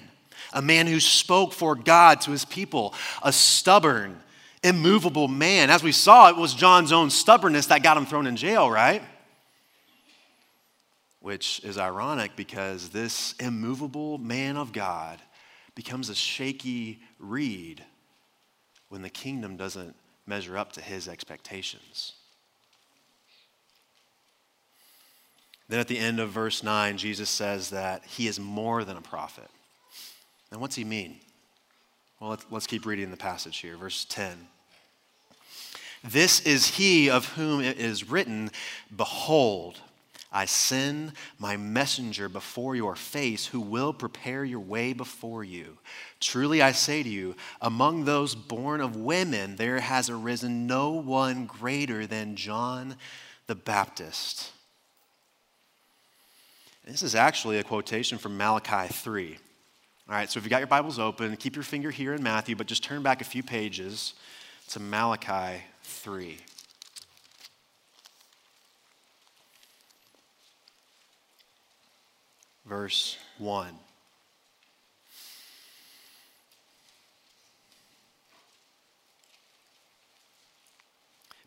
a 0.52 0.62
man 0.62 0.88
who 0.88 1.00
spoke 1.00 1.54
for 1.54 1.76
God 1.76 2.22
to 2.22 2.32
his 2.32 2.46
people, 2.46 2.96
a 3.22 3.32
stubborn, 3.32 4.20
immovable 4.64 5.28
man. 5.28 5.70
As 5.70 5.84
we 5.84 5.92
saw, 5.92 6.30
it 6.30 6.36
was 6.36 6.56
John's 6.56 6.92
own 6.92 7.12
stubbornness 7.12 7.68
that 7.68 7.84
got 7.84 7.96
him 7.96 8.08
thrown 8.08 8.26
in 8.26 8.36
jail, 8.36 8.72
right? 8.72 9.04
Which 11.20 11.62
is 11.64 11.78
ironic 11.78 12.36
because 12.36 12.90
this 12.90 13.36
immovable 13.40 14.18
man 14.18 14.58
of 14.58 14.74
God 14.74 15.22
becomes 15.76 16.10
a 16.10 16.16
shaky 16.16 17.00
reed 17.20 17.84
when 18.90 19.02
the 19.02 19.10
kingdom 19.10 19.58
doesn't 19.58 19.96
measure 20.26 20.58
up 20.58 20.72
to 20.74 20.82
his 20.82 21.08
expectations. 21.08 22.14
Then 25.68 25.80
at 25.80 25.88
the 25.88 25.98
end 25.98 26.20
of 26.20 26.30
verse 26.30 26.64
9, 26.64 26.98
Jesus 26.98 27.30
says 27.30 27.72
that 27.72 28.06
he 28.06 28.28
is 28.28 28.40
more 28.40 28.84
than 28.84 28.98
a 28.98 29.02
prophet. 29.02 29.50
And 30.52 30.62
what's 30.62 30.76
he 30.76 30.84
mean? 30.84 31.18
Well, 32.20 32.30
let's, 32.30 32.46
let's 32.50 32.68
keep 32.68 32.86
reading 32.86 33.12
the 33.12 33.18
passage 33.18 33.58
here. 33.58 33.76
Verse 33.76 34.06
10. 34.06 34.48
This 36.04 36.40
is 36.42 36.68
he 36.68 37.10
of 37.10 37.30
whom 37.30 37.62
it 37.62 37.78
is 37.78 38.10
written, 38.10 38.52
Behold, 38.96 39.80
I 40.32 40.46
send 40.46 41.14
my 41.40 41.56
messenger 41.56 42.28
before 42.28 42.76
your 42.76 42.96
face 42.96 43.46
who 43.46 43.62
will 43.62 43.94
prepare 43.94 44.44
your 44.44 44.60
way 44.60 44.92
before 44.94 45.44
you. 45.44 45.78
Truly 46.20 46.62
I 46.62 46.72
say 46.74 47.04
to 47.04 47.10
you, 47.10 47.36
among 47.62 48.06
those 48.06 48.36
born 48.36 48.82
of 48.82 48.96
women, 48.96 49.56
there 49.56 49.80
has 49.80 50.10
arisen 50.10 50.68
no 50.68 50.92
one 50.92 51.46
greater 51.46 52.06
than 52.06 52.36
John 52.36 52.96
the 53.48 53.56
Baptist. 53.56 54.52
This 56.86 57.02
is 57.02 57.16
actually 57.16 57.58
a 57.58 57.64
quotation 57.64 58.18
from 58.18 58.38
Malachi 58.38 58.94
3. 58.94 59.38
All 60.08 60.16
right, 60.16 60.30
so 60.30 60.38
if 60.38 60.44
you 60.44 60.52
got 60.52 60.60
your 60.60 60.68
Bibles 60.68 61.00
open, 61.00 61.36
keep 61.36 61.56
your 61.56 61.64
finger 61.64 61.90
here 61.90 62.14
in 62.14 62.22
Matthew, 62.22 62.56
but 62.56 62.68
just 62.68 62.84
turn 62.84 63.02
back 63.02 63.22
a 63.22 63.24
few 63.24 63.42
pages 63.42 64.14
to 64.70 64.80
Malachi 64.80 65.64
3. 65.82 66.38
Verse 72.66 73.18
1. 73.38 73.78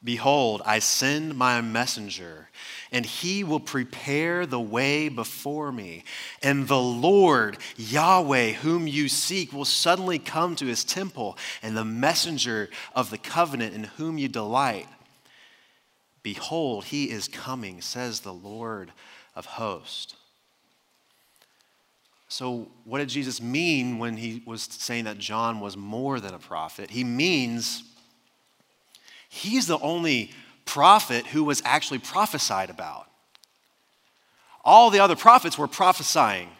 Behold, 0.02 0.62
I 0.64 0.78
send 0.78 1.37
my 1.37 1.61
messenger, 1.61 2.50
and 2.92 3.04
he 3.04 3.42
will 3.42 3.59
prepare 3.59 4.46
the 4.46 4.61
way 4.61 5.09
before 5.09 5.72
me. 5.72 6.04
And 6.40 6.68
the 6.68 6.81
Lord, 6.81 7.59
Yahweh, 7.76 8.52
whom 8.52 8.87
you 8.87 9.09
seek, 9.09 9.52
will 9.52 9.64
suddenly 9.64 10.20
come 10.20 10.54
to 10.57 10.66
his 10.66 10.85
temple, 10.85 11.37
and 11.62 11.76
the 11.76 11.85
messenger 11.85 12.70
of 12.94 13.11
the 13.11 13.18
covenant 13.18 13.74
in 13.74 13.85
whom 13.85 14.18
you 14.18 14.28
delight. 14.28 14.87
Behold, 16.22 16.85
he 16.85 17.11
is 17.11 17.26
coming, 17.26 17.81
says 17.81 18.20
the 18.20 18.33
Lord 18.33 18.92
of 19.35 19.46
hosts. 19.46 20.14
So, 22.29 22.69
what 22.85 22.99
did 22.99 23.09
Jesus 23.09 23.41
mean 23.41 23.99
when 23.99 24.19
he 24.19 24.43
was 24.45 24.62
saying 24.62 25.05
that 25.05 25.17
John 25.17 25.61
was 25.61 25.77
more 25.79 26.21
than 26.21 26.35
a 26.35 26.38
prophet? 26.38 26.91
He 26.91 27.03
means 27.03 27.83
he's 29.31 29.67
the 29.67 29.79
only 29.79 30.33
prophet 30.67 31.27
who 31.27 31.43
was 31.43 31.62
actually 31.64 32.01
prophesied 32.01 32.69
about. 32.69 33.07
All 34.62 34.91
the 34.91 35.01
other 35.01 35.17
prophets 35.17 35.57
were 35.57 35.67
prophesying. 35.67 36.51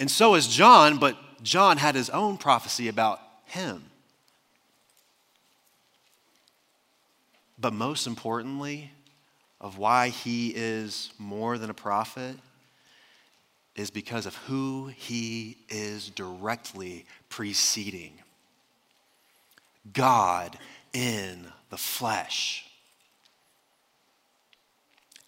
And 0.00 0.10
so 0.10 0.34
is 0.34 0.48
John, 0.48 0.96
but 0.96 1.16
John 1.42 1.76
had 1.76 1.94
his 1.94 2.08
own 2.08 2.38
prophecy 2.38 2.88
about 2.88 3.20
him. 3.44 3.84
But 7.58 7.74
most 7.74 8.06
importantly, 8.06 8.92
of 9.60 9.76
why 9.76 10.08
he 10.08 10.52
is 10.54 11.12
more 11.18 11.58
than 11.58 11.68
a 11.68 11.74
prophet 11.74 12.36
is 13.76 13.90
because 13.90 14.26
of 14.26 14.34
who 14.36 14.86
he 14.86 15.58
is 15.68 16.10
directly 16.10 17.04
preceding 17.28 18.12
God 19.92 20.58
in 20.92 21.46
the 21.70 21.76
flesh. 21.76 22.64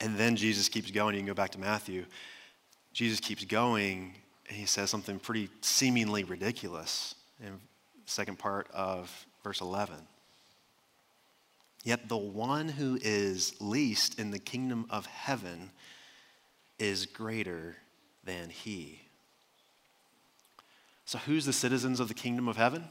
And 0.00 0.16
then 0.16 0.36
Jesus 0.36 0.68
keeps 0.68 0.90
going. 0.90 1.14
You 1.14 1.20
can 1.20 1.26
go 1.26 1.34
back 1.34 1.50
to 1.50 1.60
Matthew. 1.60 2.06
Jesus 2.92 3.20
keeps 3.20 3.44
going, 3.44 4.14
and 4.48 4.56
he 4.56 4.66
says 4.66 4.90
something 4.90 5.18
pretty 5.18 5.50
seemingly 5.60 6.24
ridiculous 6.24 7.14
in 7.40 7.52
the 7.52 7.58
second 8.06 8.38
part 8.38 8.68
of 8.72 9.26
verse 9.44 9.60
11. 9.60 9.94
Yet 11.84 12.08
the 12.08 12.16
one 12.16 12.68
who 12.68 12.98
is 13.02 13.54
least 13.60 14.18
in 14.18 14.30
the 14.30 14.38
kingdom 14.38 14.86
of 14.90 15.06
heaven 15.06 15.70
is 16.78 17.06
greater 17.06 17.76
than 18.28 18.50
he. 18.50 19.00
So, 21.06 21.16
who's 21.16 21.46
the 21.46 21.52
citizens 21.54 21.98
of 21.98 22.08
the 22.08 22.14
kingdom 22.14 22.46
of 22.46 22.58
heaven? 22.58 22.84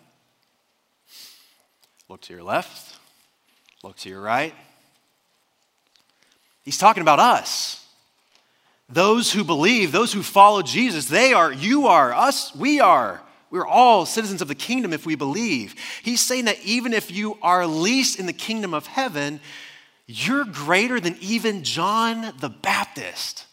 Look 2.10 2.22
to 2.22 2.34
your 2.34 2.42
left, 2.42 2.98
look 3.84 3.98
to 3.98 4.10
your 4.10 4.20
right. 4.20 4.56
He's 6.64 6.80
talking 6.80 7.02
about 7.02 7.20
us. 7.20 7.86
Those 8.90 9.32
who 9.32 9.44
believe, 9.44 9.92
those 9.92 10.12
who 10.12 10.24
follow 10.24 10.64
Jesus, 10.64 11.06
they 11.06 11.34
are, 11.34 11.52
you 11.52 11.88
are, 11.88 12.14
us, 12.14 12.56
we 12.56 12.80
are. 12.80 13.22
We're 13.52 13.68
all 13.68 14.06
citizens 14.06 14.42
of 14.42 14.48
the 14.48 14.56
kingdom 14.56 14.92
if 14.92 15.06
we 15.06 15.16
believe. 15.16 15.76
He's 16.02 16.26
saying 16.26 16.46
that 16.46 16.60
even 16.66 16.94
if 16.94 17.12
you 17.12 17.38
are 17.42 17.68
least 17.68 18.20
in 18.20 18.26
the 18.26 18.34
kingdom 18.34 18.74
of 18.74 18.88
heaven, 18.88 19.40
you're 20.08 20.46
greater 20.46 21.00
than 21.00 21.16
even 21.22 21.64
John 21.64 22.34
the 22.40 22.50
Baptist. 22.50 23.46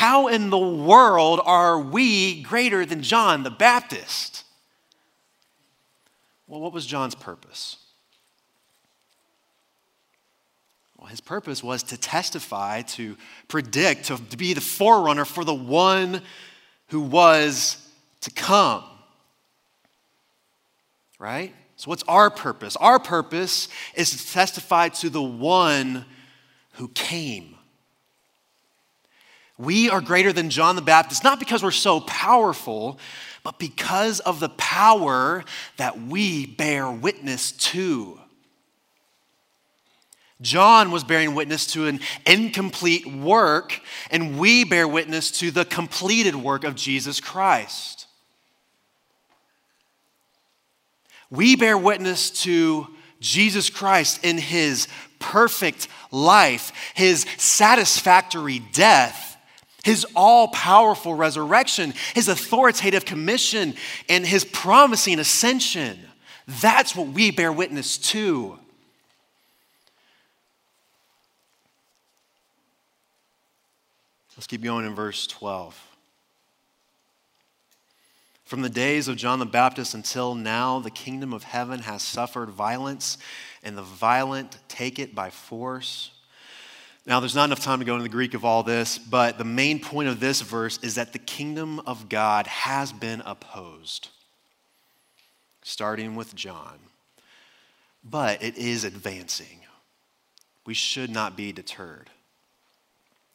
How 0.00 0.28
in 0.28 0.48
the 0.48 0.56
world 0.56 1.42
are 1.44 1.78
we 1.78 2.40
greater 2.40 2.86
than 2.86 3.02
John 3.02 3.42
the 3.42 3.50
Baptist? 3.50 4.44
Well, 6.46 6.58
what 6.58 6.72
was 6.72 6.86
John's 6.86 7.14
purpose? 7.14 7.76
Well, 10.96 11.08
his 11.08 11.20
purpose 11.20 11.62
was 11.62 11.82
to 11.82 11.98
testify, 11.98 12.80
to 12.80 13.18
predict, 13.46 14.06
to, 14.06 14.16
be 14.38 14.54
the 14.54 14.62
forerunner 14.62 15.26
for 15.26 15.44
the 15.44 15.52
one 15.52 16.22
who 16.86 17.02
was 17.02 17.86
to 18.22 18.30
come. 18.30 18.84
Right? 21.18 21.54
So, 21.76 21.90
what's 21.90 22.04
our 22.08 22.30
purpose? 22.30 22.74
Our 22.76 23.00
purpose 23.00 23.68
is 23.94 24.12
to 24.12 24.32
testify 24.32 24.88
to 24.88 25.10
the 25.10 25.20
one 25.20 26.06
who 26.76 26.88
came. 26.88 27.56
We 29.60 29.90
are 29.90 30.00
greater 30.00 30.32
than 30.32 30.48
John 30.48 30.74
the 30.74 30.80
Baptist, 30.80 31.22
not 31.22 31.38
because 31.38 31.62
we're 31.62 31.70
so 31.70 32.00
powerful, 32.00 32.98
but 33.42 33.58
because 33.58 34.18
of 34.20 34.40
the 34.40 34.48
power 34.48 35.44
that 35.76 36.00
we 36.00 36.46
bear 36.46 36.90
witness 36.90 37.52
to. 37.52 38.18
John 40.40 40.90
was 40.90 41.04
bearing 41.04 41.34
witness 41.34 41.66
to 41.74 41.88
an 41.88 42.00
incomplete 42.24 43.06
work, 43.06 43.78
and 44.10 44.38
we 44.38 44.64
bear 44.64 44.88
witness 44.88 45.30
to 45.40 45.50
the 45.50 45.66
completed 45.66 46.34
work 46.34 46.64
of 46.64 46.74
Jesus 46.74 47.20
Christ. 47.20 48.06
We 51.28 51.54
bear 51.54 51.76
witness 51.76 52.30
to 52.44 52.88
Jesus 53.20 53.68
Christ 53.68 54.24
in 54.24 54.38
his 54.38 54.88
perfect 55.18 55.86
life, 56.10 56.72
his 56.94 57.26
satisfactory 57.36 58.60
death, 58.72 59.29
his 59.84 60.06
all 60.14 60.48
powerful 60.48 61.14
resurrection, 61.14 61.94
his 62.14 62.28
authoritative 62.28 63.04
commission, 63.04 63.74
and 64.08 64.26
his 64.26 64.44
promising 64.44 65.18
ascension. 65.18 65.98
That's 66.46 66.94
what 66.96 67.08
we 67.08 67.30
bear 67.30 67.52
witness 67.52 67.96
to. 67.98 68.58
Let's 74.36 74.46
keep 74.46 74.62
going 74.62 74.86
in 74.86 74.94
verse 74.94 75.26
12. 75.26 75.78
From 78.44 78.62
the 78.62 78.70
days 78.70 79.06
of 79.06 79.16
John 79.16 79.38
the 79.38 79.46
Baptist 79.46 79.94
until 79.94 80.34
now, 80.34 80.80
the 80.80 80.90
kingdom 80.90 81.32
of 81.32 81.44
heaven 81.44 81.80
has 81.80 82.02
suffered 82.02 82.50
violence, 82.50 83.18
and 83.62 83.76
the 83.76 83.82
violent 83.82 84.56
take 84.66 84.98
it 84.98 85.14
by 85.14 85.30
force. 85.30 86.10
Now, 87.06 87.18
there's 87.18 87.34
not 87.34 87.46
enough 87.46 87.60
time 87.60 87.78
to 87.78 87.84
go 87.84 87.94
into 87.94 88.02
the 88.02 88.10
Greek 88.10 88.34
of 88.34 88.44
all 88.44 88.62
this, 88.62 88.98
but 88.98 89.38
the 89.38 89.44
main 89.44 89.80
point 89.80 90.08
of 90.08 90.20
this 90.20 90.42
verse 90.42 90.78
is 90.82 90.96
that 90.96 91.12
the 91.12 91.18
kingdom 91.18 91.80
of 91.80 92.08
God 92.08 92.46
has 92.46 92.92
been 92.92 93.22
opposed, 93.24 94.08
starting 95.62 96.14
with 96.14 96.34
John. 96.34 96.78
But 98.04 98.42
it 98.42 98.56
is 98.56 98.84
advancing. 98.84 99.60
We 100.66 100.74
should 100.74 101.10
not 101.10 101.36
be 101.36 101.52
deterred. 101.52 102.10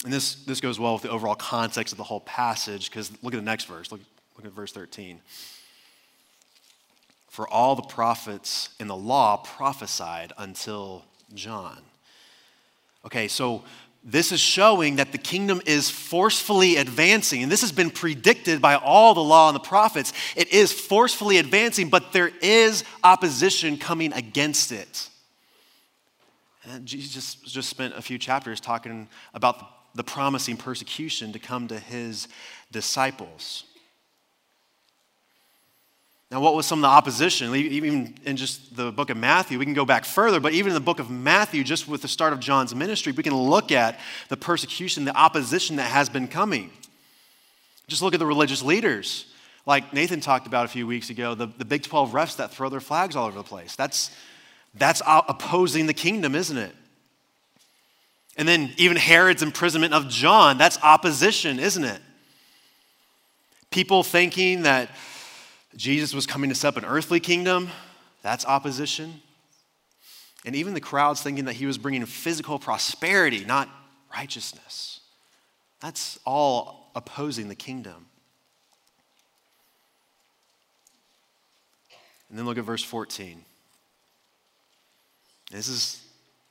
And 0.04 0.14
this, 0.14 0.36
this 0.46 0.62
goes 0.62 0.80
well 0.80 0.94
with 0.94 1.02
the 1.02 1.10
overall 1.10 1.36
context 1.36 1.92
of 1.92 1.98
the 1.98 2.04
whole 2.04 2.20
passage, 2.20 2.90
because 2.90 3.12
look 3.24 3.34
at 3.34 3.38
the 3.38 3.42
next 3.42 3.66
verse. 3.66 3.92
Look, 3.92 4.02
look 4.38 4.46
at 4.46 4.52
verse 4.52 4.72
13. 4.72 5.20
For 7.30 7.48
all 7.48 7.76
the 7.76 7.82
prophets 7.82 8.70
in 8.80 8.88
the 8.88 8.96
law 8.96 9.38
prophesied 9.38 10.34
until 10.38 11.04
John. 11.34 11.80
Okay, 13.06 13.28
so 13.28 13.64
this 14.04 14.32
is 14.32 14.40
showing 14.40 14.98
that 14.98 15.12
the 15.12 15.18
kingdom 15.18 15.62
is 15.66 15.90
forcefully 15.90 16.78
advancing. 16.78 17.42
And 17.42 17.52
this 17.52 17.62
has 17.62 17.72
been 17.72 17.90
predicted 17.90 18.62
by 18.62 18.76
all 18.76 19.14
the 19.14 19.24
law 19.24 19.50
and 19.50 19.56
the 19.56 19.60
prophets. 19.60 20.14
It 20.36 20.54
is 20.54 20.72
forcefully 20.72 21.38
advancing, 21.38 21.90
but 21.90 22.14
there 22.14 22.32
is 22.42 22.84
opposition 23.04 23.78
coming 23.78 24.14
against 24.14 24.72
it. 24.72 25.10
And 26.70 26.86
Jesus 26.86 27.36
just 27.36 27.70
spent 27.70 27.96
a 27.96 28.02
few 28.02 28.18
chapters 28.18 28.60
talking 28.60 29.08
about 29.34 29.94
the 29.96 30.04
promising 30.04 30.58
persecution 30.58 31.34
to 31.34 31.40
come 31.40 31.68
to 31.68 31.80
his 31.80 32.28
disciples. 32.72 33.64
Now, 36.36 36.42
what 36.42 36.54
was 36.54 36.66
some 36.66 36.80
of 36.80 36.82
the 36.82 36.90
opposition? 36.90 37.56
Even 37.56 38.14
in 38.26 38.36
just 38.36 38.76
the 38.76 38.92
book 38.92 39.10
of 39.10 39.16
Matthew, 39.16 39.58
we 39.58 39.64
can 39.64 39.74
go 39.74 39.86
back 39.86 40.04
further, 40.04 40.42
but 40.42 40.52
even 40.52 40.72
in 40.72 40.74
the 40.74 40.82
book 40.82 41.00
of 41.00 41.10
Matthew, 41.10 41.64
just 41.64 41.88
with 41.88 42.02
the 42.02 42.10
start 42.10 42.34
of 42.34 42.42
John's 42.42 42.76
ministry, 42.76 43.14
we 43.14 43.24
can 43.24 43.34
look 43.34 43.72
at 43.72 44.02
the 44.28 44.36
persecution, 44.36 45.06
the 45.06 45.16
opposition 45.16 45.78
that 45.78 45.90
has 45.90 46.10
been 46.10 46.28
coming. 46.28 46.72
Just 47.88 48.02
look 48.02 48.14
at 48.14 48.20
the 48.20 48.26
religious 48.26 48.62
leaders. 48.62 49.28
Like 49.66 49.94
Nathan 49.94 50.20
talked 50.20 50.46
about 50.46 50.66
a 50.66 50.68
few 50.68 50.86
weeks 50.86 51.10
ago, 51.10 51.36
the, 51.36 51.48
the 51.48 51.64
Big 51.64 51.84
12 51.84 52.12
refs 52.12 52.36
that 52.36 52.52
throw 52.52 52.68
their 52.68 52.82
flags 52.82 53.16
all 53.16 53.28
over 53.28 53.38
the 53.38 53.44
place. 53.46 53.78
That's, 53.78 54.14
that's 54.74 55.02
opposing 55.08 55.86
the 55.86 55.94
kingdom, 55.94 56.36
isn't 56.36 56.58
it? 56.58 56.76
And 58.36 58.46
then 58.46 58.74
even 58.76 58.98
Herod's 58.98 59.42
imprisonment 59.42 59.94
of 59.94 60.10
John, 60.10 60.58
that's 60.58 60.78
opposition, 60.84 61.60
isn't 61.60 61.86
it? 61.86 62.02
People 63.72 64.04
thinking 64.04 64.64
that 64.64 64.90
Jesus 65.76 66.14
was 66.14 66.26
coming 66.26 66.50
to 66.50 66.56
set 66.56 66.70
up 66.70 66.78
an 66.78 66.86
earthly 66.86 67.20
kingdom, 67.20 67.70
that's 68.22 68.46
opposition. 68.46 69.22
And 70.46 70.56
even 70.56 70.74
the 70.74 70.82
crowds 70.82 71.22
thinking 71.22 71.46
that 71.46 71.54
he 71.54 71.66
was 71.66 71.78
bringing 71.78 72.06
physical 72.06 72.60
prosperity, 72.60 73.44
not 73.46 73.70
righteousness. 74.14 75.02
That's 75.82 76.20
all 76.26 76.92
opposing 76.96 77.50
the 77.50 77.56
kingdom. 77.56 78.06
And 82.30 82.40
then 82.40 82.46
look 82.46 82.58
at 82.58 82.64
verse 82.64 82.84
14. 82.84 83.44
This 85.52 85.68
is, 85.68 86.04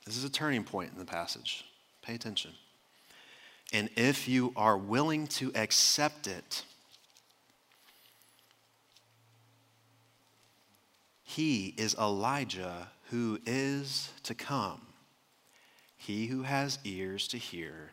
this 0.05 0.17
is 0.17 0.23
a 0.23 0.29
turning 0.29 0.63
point 0.63 0.91
in 0.93 0.99
the 0.99 1.05
passage. 1.05 1.65
Pay 2.01 2.15
attention. 2.15 2.51
And 3.73 3.89
if 3.95 4.27
you 4.27 4.53
are 4.55 4.77
willing 4.77 5.27
to 5.27 5.51
accept 5.55 6.27
it, 6.27 6.63
he 11.35 11.73
is 11.77 11.95
Elijah 11.95 12.87
who 13.09 13.39
is 13.45 14.09
to 14.23 14.33
come. 14.33 14.79
He 15.97 16.27
who 16.27 16.43
has 16.43 16.79
ears 16.85 17.27
to 17.27 17.37
hear, 17.37 17.91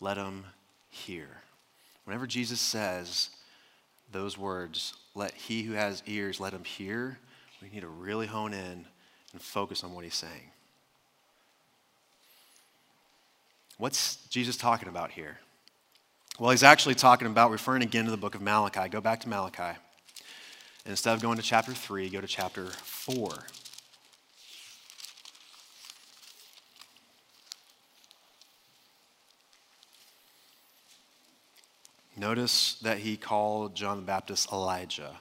let 0.00 0.16
him 0.16 0.44
hear. 0.88 1.26
Whenever 2.04 2.28
Jesus 2.28 2.60
says 2.60 3.30
those 4.12 4.38
words, 4.38 4.94
let 5.16 5.34
he 5.34 5.64
who 5.64 5.72
has 5.72 6.04
ears, 6.06 6.38
let 6.38 6.52
him 6.52 6.62
hear, 6.62 7.18
we 7.60 7.68
need 7.68 7.80
to 7.80 7.88
really 7.88 8.28
hone 8.28 8.54
in 8.54 8.86
and 9.32 9.42
focus 9.42 9.82
on 9.82 9.92
what 9.92 10.04
he's 10.04 10.14
saying. 10.14 10.52
What's 13.76 14.24
Jesus 14.28 14.56
talking 14.56 14.88
about 14.88 15.10
here? 15.10 15.40
Well, 16.38 16.52
he's 16.52 16.62
actually 16.62 16.94
talking 16.94 17.26
about 17.26 17.50
referring 17.50 17.82
again 17.82 18.04
to 18.04 18.12
the 18.12 18.16
book 18.16 18.36
of 18.36 18.40
Malachi. 18.40 18.88
Go 18.88 19.00
back 19.00 19.18
to 19.22 19.28
Malachi. 19.28 19.80
Instead 20.86 21.14
of 21.14 21.22
going 21.22 21.36
to 21.38 21.42
chapter 21.42 21.72
3, 21.72 22.10
go 22.10 22.20
to 22.20 22.26
chapter 22.26 22.66
4. 22.66 23.30
Notice 32.16 32.74
that 32.82 32.98
he 32.98 33.16
called 33.16 33.74
John 33.74 33.96
the 33.96 34.02
Baptist 34.02 34.52
Elijah. 34.52 35.18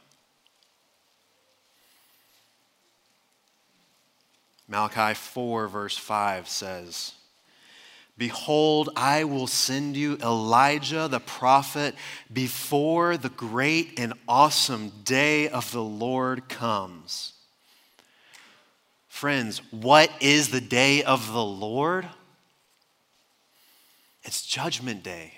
Malachi 4.68 5.14
4, 5.14 5.68
verse 5.68 5.98
5 5.98 6.48
says, 6.48 7.14
Behold, 8.18 8.90
I 8.96 9.24
will 9.24 9.48
send 9.48 9.98
you 9.98 10.18
Elijah 10.22 11.08
the 11.08 11.20
prophet 11.20 11.96
before 12.32 13.18
the 13.18 13.30
great 13.30 14.00
and 14.00 14.14
awesome 14.28 14.92
day 15.04 15.50
of 15.50 15.72
the 15.72 15.84
Lord 15.84 16.48
comes. 16.48 17.34
Friends, 19.08 19.62
what 19.72 20.12
is 20.20 20.50
the 20.50 20.62
day 20.62 21.04
of 21.04 21.32
the 21.34 21.44
Lord? 21.44 22.08
It's 24.24 24.46
Judgment 24.46 25.04
Day. 25.04 25.34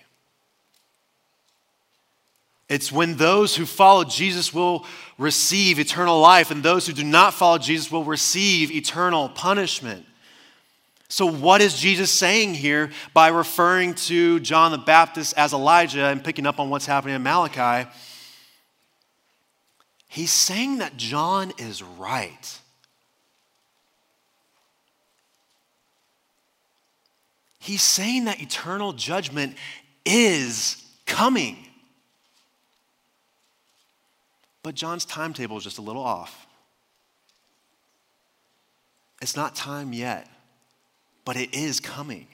It's 2.67 2.91
when 2.91 3.15
those 3.15 3.55
who 3.55 3.65
follow 3.65 4.03
Jesus 4.03 4.53
will 4.53 4.85
receive 5.17 5.79
eternal 5.79 6.19
life, 6.19 6.51
and 6.51 6.63
those 6.63 6.87
who 6.87 6.93
do 6.93 7.03
not 7.03 7.33
follow 7.33 7.57
Jesus 7.57 7.91
will 7.91 8.03
receive 8.03 8.71
eternal 8.71 9.29
punishment. 9.29 10.05
So, 11.07 11.25
what 11.27 11.61
is 11.61 11.77
Jesus 11.77 12.11
saying 12.11 12.55
here 12.55 12.91
by 13.13 13.27
referring 13.27 13.93
to 13.95 14.39
John 14.39 14.71
the 14.71 14.77
Baptist 14.77 15.35
as 15.37 15.53
Elijah 15.53 16.05
and 16.05 16.23
picking 16.23 16.47
up 16.47 16.59
on 16.59 16.69
what's 16.69 16.85
happening 16.85 17.15
in 17.15 17.23
Malachi? 17.23 17.89
He's 20.07 20.31
saying 20.31 20.79
that 20.79 20.97
John 20.97 21.53
is 21.57 21.83
right. 21.83 22.59
He's 27.59 27.81
saying 27.81 28.25
that 28.25 28.41
eternal 28.41 28.93
judgment 28.93 29.57
is 30.05 30.83
coming. 31.05 31.57
But 34.63 34.75
John's 34.75 35.03
timetable 35.03 35.57
is 35.57 35.63
just 35.63 35.79
a 35.79 35.81
little 35.81 36.03
off. 36.03 36.45
It's 39.21 39.35
not 39.35 39.55
time 39.55 39.93
yet, 39.93 40.27
but 41.25 41.35
it 41.35 41.53
is 41.53 41.79
coming. 41.79 42.27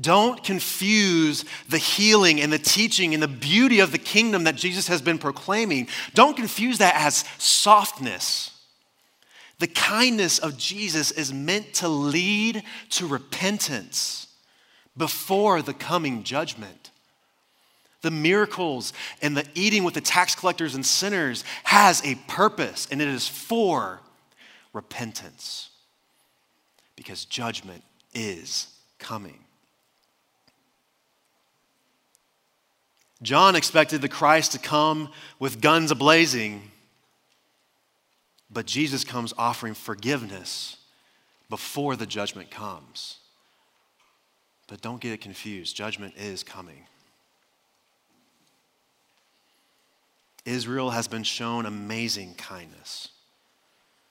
Don't 0.00 0.44
confuse 0.44 1.44
the 1.68 1.78
healing 1.78 2.40
and 2.40 2.52
the 2.52 2.58
teaching 2.58 3.14
and 3.14 3.22
the 3.22 3.26
beauty 3.26 3.80
of 3.80 3.90
the 3.90 3.98
kingdom 3.98 4.44
that 4.44 4.54
Jesus 4.54 4.86
has 4.86 5.02
been 5.02 5.18
proclaiming. 5.18 5.88
Don't 6.14 6.36
confuse 6.36 6.78
that 6.78 6.94
as 6.94 7.24
softness. 7.38 8.52
The 9.58 9.66
kindness 9.66 10.38
of 10.38 10.56
Jesus 10.56 11.10
is 11.10 11.32
meant 11.32 11.74
to 11.74 11.88
lead 11.88 12.62
to 12.90 13.08
repentance 13.08 14.28
before 14.96 15.62
the 15.62 15.74
coming 15.74 16.22
judgment. 16.22 16.92
The 18.02 18.12
miracles 18.12 18.92
and 19.20 19.36
the 19.36 19.44
eating 19.56 19.82
with 19.82 19.94
the 19.94 20.00
tax 20.00 20.36
collectors 20.36 20.76
and 20.76 20.86
sinners 20.86 21.42
has 21.64 22.04
a 22.04 22.14
purpose, 22.28 22.86
and 22.92 23.02
it 23.02 23.08
is 23.08 23.26
for 23.26 23.98
repentance 24.72 25.70
because 26.98 27.24
judgment 27.24 27.84
is 28.12 28.66
coming. 28.98 29.38
John 33.22 33.54
expected 33.54 34.02
the 34.02 34.08
Christ 34.08 34.52
to 34.52 34.58
come 34.58 35.10
with 35.38 35.60
guns 35.60 35.92
ablazing, 35.92 36.58
but 38.50 38.66
Jesus 38.66 39.04
comes 39.04 39.32
offering 39.38 39.74
forgiveness 39.74 40.76
before 41.48 41.94
the 41.94 42.06
judgment 42.06 42.50
comes. 42.50 43.18
But 44.66 44.80
don't 44.80 45.00
get 45.00 45.12
it 45.12 45.20
confused, 45.20 45.76
judgment 45.76 46.14
is 46.16 46.42
coming. 46.42 46.84
Israel 50.44 50.90
has 50.90 51.06
been 51.06 51.22
shown 51.22 51.64
amazing 51.64 52.34
kindness. 52.34 53.08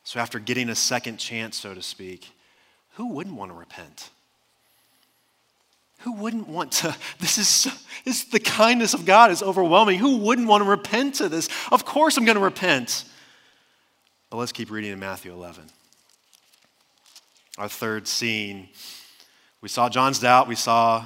So, 0.05 0.21
after 0.21 0.39
getting 0.39 0.69
a 0.69 0.75
second 0.75 1.17
chance, 1.17 1.57
so 1.57 1.73
to 1.73 1.81
speak, 1.81 2.29
who 2.97 3.09
wouldn't 3.09 3.35
want 3.35 3.51
to 3.51 3.55
repent? 3.55 4.09
Who 5.99 6.13
wouldn't 6.13 6.47
want 6.47 6.71
to? 6.73 6.95
This 7.19 7.37
is, 7.37 7.71
this, 8.05 8.23
the 8.23 8.39
kindness 8.39 8.95
of 8.95 9.05
God 9.05 9.29
is 9.29 9.43
overwhelming. 9.43 9.99
Who 9.99 10.17
wouldn't 10.17 10.47
want 10.47 10.63
to 10.63 10.69
repent 10.69 11.15
to 11.15 11.29
this? 11.29 11.47
Of 11.71 11.85
course, 11.85 12.17
I'm 12.17 12.25
going 12.25 12.37
to 12.37 12.43
repent. 12.43 13.05
But 14.31 14.37
let's 14.37 14.51
keep 14.51 14.71
reading 14.71 14.91
in 14.91 14.99
Matthew 14.99 15.31
11. 15.31 15.63
Our 17.59 17.69
third 17.69 18.07
scene. 18.07 18.67
We 19.61 19.69
saw 19.69 19.89
John's 19.89 20.19
doubt, 20.19 20.47
we 20.47 20.55
saw 20.55 21.05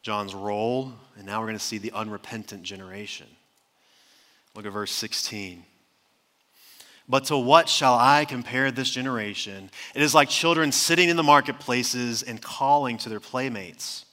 John's 0.00 0.34
role, 0.34 0.90
and 1.16 1.26
now 1.26 1.40
we're 1.40 1.48
going 1.48 1.58
to 1.58 1.64
see 1.64 1.78
the 1.78 1.92
unrepentant 1.92 2.62
generation. 2.62 3.26
Look 4.54 4.64
at 4.64 4.72
verse 4.72 4.92
16. 4.92 5.64
But 7.08 7.24
to 7.24 7.36
what 7.36 7.68
shall 7.68 7.94
I 7.94 8.24
compare 8.24 8.70
this 8.70 8.90
generation? 8.90 9.70
It 9.94 10.02
is 10.02 10.14
like 10.14 10.28
children 10.28 10.72
sitting 10.72 11.08
in 11.08 11.16
the 11.16 11.22
marketplaces 11.22 12.22
and 12.22 12.40
calling 12.40 12.96
to 12.98 13.08
their 13.08 13.20
playmates. 13.20 14.06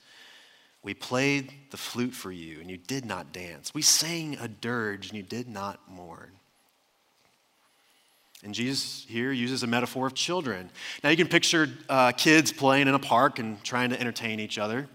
We 0.83 0.93
played 0.93 1.53
the 1.69 1.77
flute 1.77 2.13
for 2.13 2.31
you, 2.31 2.59
and 2.59 2.69
you 2.69 2.77
did 2.77 3.05
not 3.05 3.31
dance. 3.31 3.73
We 3.73 3.81
sang 3.81 4.37
a 4.41 4.47
dirge, 4.47 5.07
and 5.09 5.15
you 5.15 5.23
did 5.23 5.47
not 5.47 5.79
mourn. 5.87 6.31
And 8.43 8.55
Jesus 8.55 9.05
here 9.07 9.31
uses 9.31 9.61
a 9.61 9.67
metaphor 9.67 10.07
of 10.07 10.15
children. 10.15 10.71
Now 11.03 11.11
you 11.11 11.17
can 11.17 11.27
picture 11.27 11.69
uh, 11.87 12.11
kids 12.11 12.51
playing 12.51 12.87
in 12.87 12.95
a 12.95 12.99
park 12.99 13.37
and 13.37 13.63
trying 13.63 13.91
to 13.91 13.99
entertain 13.99 14.39
each 14.39 14.57
other. 14.57 14.89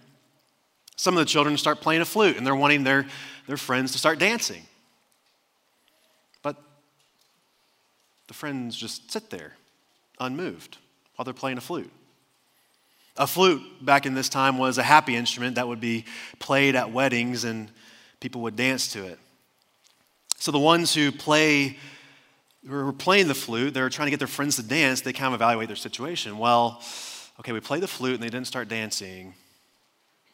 Some 0.96 1.14
of 1.14 1.20
the 1.20 1.26
children 1.26 1.56
start 1.56 1.80
playing 1.80 2.02
a 2.02 2.04
flute, 2.04 2.36
and 2.36 2.46
they're 2.46 2.56
wanting 2.56 2.82
their, 2.82 3.06
their 3.46 3.56
friends 3.56 3.92
to 3.92 3.98
start 3.98 4.18
dancing. 4.18 4.62
The 8.28 8.34
friends 8.34 8.76
just 8.76 9.10
sit 9.10 9.30
there, 9.30 9.52
unmoved, 10.18 10.78
while 11.14 11.24
they're 11.24 11.34
playing 11.34 11.58
a 11.58 11.60
flute. 11.60 11.90
A 13.16 13.26
flute 13.26 13.62
back 13.84 14.04
in 14.04 14.14
this 14.14 14.28
time 14.28 14.58
was 14.58 14.78
a 14.78 14.82
happy 14.82 15.16
instrument 15.16 15.54
that 15.54 15.66
would 15.66 15.80
be 15.80 16.04
played 16.38 16.76
at 16.76 16.92
weddings 16.92 17.44
and 17.44 17.70
people 18.20 18.42
would 18.42 18.56
dance 18.56 18.92
to 18.92 19.04
it. 19.06 19.18
So 20.36 20.52
the 20.52 20.58
ones 20.58 20.94
who 20.94 21.12
play 21.12 21.78
who 22.66 22.88
are 22.88 22.92
playing 22.92 23.28
the 23.28 23.34
flute, 23.34 23.74
they're 23.74 23.88
trying 23.88 24.06
to 24.06 24.10
get 24.10 24.18
their 24.18 24.26
friends 24.26 24.56
to 24.56 24.62
dance, 24.62 25.00
they 25.00 25.12
kind 25.12 25.32
of 25.32 25.40
evaluate 25.40 25.68
their 25.68 25.76
situation. 25.76 26.36
Well, 26.36 26.82
okay, 27.38 27.52
we 27.52 27.60
play 27.60 27.80
the 27.80 27.86
flute 27.86 28.14
and 28.14 28.22
they 28.22 28.28
didn't 28.28 28.48
start 28.48 28.68
dancing. 28.68 29.34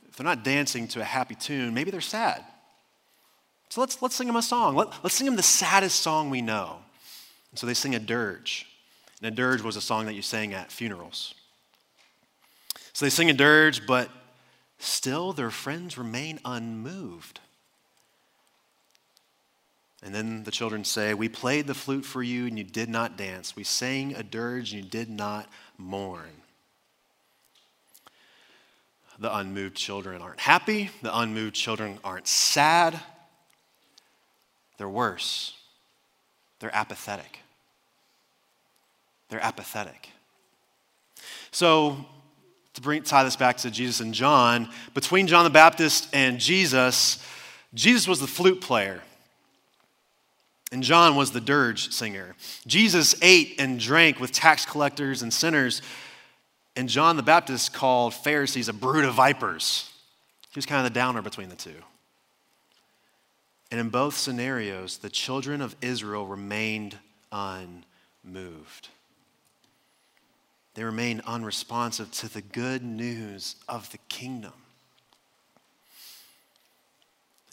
If 0.09 0.16
they're 0.16 0.24
not 0.24 0.42
dancing 0.42 0.88
to 0.88 1.00
a 1.00 1.05
happy 1.05 1.35
tune, 1.35 1.74
maybe 1.74 1.90
they're 1.90 2.00
sad. 2.00 2.44
So 3.68 3.81
let's, 3.81 4.00
let's 4.02 4.14
sing 4.14 4.26
them 4.26 4.37
a 4.37 4.42
song. 4.42 4.76
Let, 4.76 4.88
let's 5.02 5.14
sing 5.14 5.26
them 5.26 5.37
the 5.37 5.42
saddest 5.42 6.00
song 6.00 6.31
we 6.31 6.42
know. 6.42 6.78
And 7.52 7.58
so 7.58 7.66
they 7.66 7.74
sing 7.74 7.94
a 7.94 8.00
dirge. 8.00 8.66
And 9.22 9.32
a 9.32 9.36
dirge 9.36 9.62
was 9.62 9.76
a 9.76 9.80
song 9.80 10.06
that 10.06 10.14
you 10.14 10.22
sang 10.22 10.52
at 10.52 10.72
funerals. 10.72 11.34
So 12.92 13.06
they 13.06 13.10
sing 13.10 13.30
a 13.30 13.34
dirge, 13.34 13.86
but 13.86 14.10
still 14.78 15.32
their 15.32 15.50
friends 15.50 15.96
remain 15.96 16.40
unmoved. 16.44 17.40
And 20.02 20.14
then 20.14 20.42
the 20.42 20.50
children 20.50 20.82
say, 20.84 21.14
We 21.14 21.28
played 21.28 21.66
the 21.66 21.74
flute 21.74 22.04
for 22.04 22.22
you 22.22 22.46
and 22.46 22.58
you 22.58 22.64
did 22.64 22.88
not 22.88 23.16
dance. 23.16 23.54
We 23.54 23.64
sang 23.64 24.14
a 24.16 24.22
dirge 24.22 24.72
and 24.72 24.82
you 24.82 24.90
did 24.90 25.08
not 25.08 25.48
mourn. 25.78 26.42
The 29.18 29.34
unmoved 29.36 29.76
children 29.76 30.20
aren't 30.20 30.40
happy. 30.40 30.90
The 31.02 31.16
unmoved 31.16 31.54
children 31.54 31.98
aren't 32.02 32.26
sad. 32.26 32.98
They're 34.78 34.88
worse. 34.88 35.54
They're 36.58 36.74
apathetic 36.74 37.41
they're 39.32 39.42
apathetic. 39.42 40.10
So, 41.52 42.04
to 42.74 42.80
bring, 42.82 43.02
tie 43.02 43.24
this 43.24 43.34
back 43.34 43.56
to 43.58 43.70
Jesus 43.70 44.00
and 44.00 44.12
John, 44.12 44.68
between 44.92 45.26
John 45.26 45.44
the 45.44 45.50
Baptist 45.50 46.14
and 46.14 46.38
Jesus, 46.38 47.24
Jesus 47.72 48.06
was 48.06 48.20
the 48.20 48.26
flute 48.26 48.60
player. 48.60 49.00
And 50.70 50.82
John 50.82 51.16
was 51.16 51.32
the 51.32 51.40
dirge 51.40 51.92
singer. 51.92 52.34
Jesus 52.66 53.14
ate 53.22 53.56
and 53.58 53.80
drank 53.80 54.20
with 54.20 54.32
tax 54.32 54.66
collectors 54.66 55.22
and 55.22 55.32
sinners. 55.32 55.80
And 56.76 56.90
John 56.90 57.16
the 57.16 57.22
Baptist 57.22 57.72
called 57.72 58.12
Pharisees 58.12 58.68
a 58.68 58.74
brood 58.74 59.06
of 59.06 59.14
vipers. 59.14 59.90
He 60.50 60.58
was 60.58 60.66
kind 60.66 60.86
of 60.86 60.92
the 60.92 60.98
downer 60.98 61.22
between 61.22 61.48
the 61.48 61.56
two. 61.56 61.76
And 63.70 63.80
in 63.80 63.88
both 63.88 64.14
scenarios, 64.14 64.98
the 64.98 65.08
children 65.08 65.62
of 65.62 65.74
Israel 65.80 66.26
remained 66.26 66.98
unmoved. 67.32 68.88
They 70.74 70.85
remain 70.85 71.20
unresponsive 71.26 72.11
to 72.12 72.32
the 72.32 72.40
good 72.40 72.82
news 72.82 73.56
of 73.68 73.90
the 73.92 73.98
kingdom. 74.08 74.52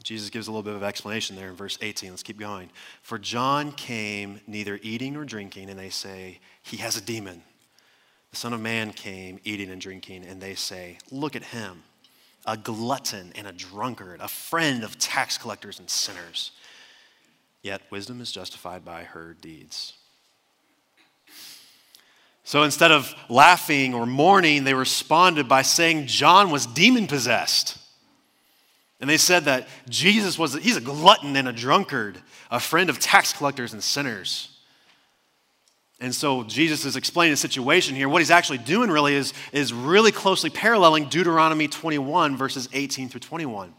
Jesus 0.04 0.30
gives 0.30 0.48
a 0.48 0.52
little 0.52 0.64
bit 0.64 0.76
of 0.76 0.82
explanation 0.82 1.36
there 1.36 1.50
in 1.50 1.56
verse 1.56 1.78
18. 1.82 2.10
Let's 2.10 2.24
keep 2.24 2.40
going. 2.40 2.70
For 3.02 3.20
John 3.20 3.72
came 3.72 4.40
neither 4.48 4.80
eating 4.82 5.14
nor 5.14 5.26
drinking, 5.26 5.70
and 5.70 5.78
they 5.78 5.90
say, 5.90 6.40
He 6.64 6.78
has 6.78 6.98
a 6.98 7.02
demon. 7.02 7.44
The 8.32 8.38
Son 8.38 8.54
of 8.54 8.62
Man 8.62 8.92
came 8.92 9.40
eating 9.44 9.70
and 9.70 9.82
drinking, 9.82 10.26
and 10.26 10.42
they 10.42 10.56
say, 10.56 10.98
Look 11.12 11.36
at 11.36 11.44
him, 11.44 11.84
a 12.46 12.56
glutton 12.56 13.34
and 13.36 13.46
a 13.46 13.52
drunkard, 13.52 14.22
a 14.22 14.28
friend 14.28 14.84
of 14.84 14.98
tax 14.98 15.38
collectors 15.38 15.80
and 15.80 15.90
sinners. 15.90 16.52
Yet 17.62 17.82
wisdom 17.92 18.22
is 18.22 18.32
justified 18.32 18.86
by 18.86 19.04
her 19.04 19.36
deeds. 19.40 19.94
So 22.50 22.64
instead 22.64 22.92
of 22.92 23.14
laughing 23.30 23.94
or 23.94 24.08
mourning, 24.08 24.64
they 24.64 24.74
responded 24.74 25.48
by 25.48 25.62
saying 25.62 26.08
John 26.08 26.50
was 26.50 26.66
demon 26.66 27.06
possessed. 27.06 27.78
And 29.00 29.08
they 29.08 29.18
said 29.18 29.46
that 29.46 29.68
Jesus 29.88 30.40
was, 30.40 30.56
he's 30.56 30.76
a 30.76 30.82
glutton 30.82 31.36
and 31.36 31.48
a 31.48 31.54
drunkard, 31.54 32.18
a 32.50 32.60
friend 32.60 32.90
of 32.90 32.98
tax 32.98 33.34
collectors 33.34 33.74
and 33.74 33.84
sinners. 33.84 34.50
And 36.00 36.14
so 36.16 36.42
Jesus 36.42 36.86
is 36.86 36.96
explaining 36.96 37.34
the 37.34 37.38
situation 37.38 37.96
here. 37.96 38.10
What 38.10 38.18
he's 38.18 38.32
actually 38.32 38.58
doing 38.58 38.90
really 38.90 39.14
is, 39.14 39.32
is 39.52 39.72
really 39.72 40.12
closely 40.12 40.50
paralleling 40.50 41.06
Deuteronomy 41.08 41.68
21, 41.68 42.36
verses 42.36 42.68
18 42.74 43.10
through 43.10 43.20
21. 43.20 43.76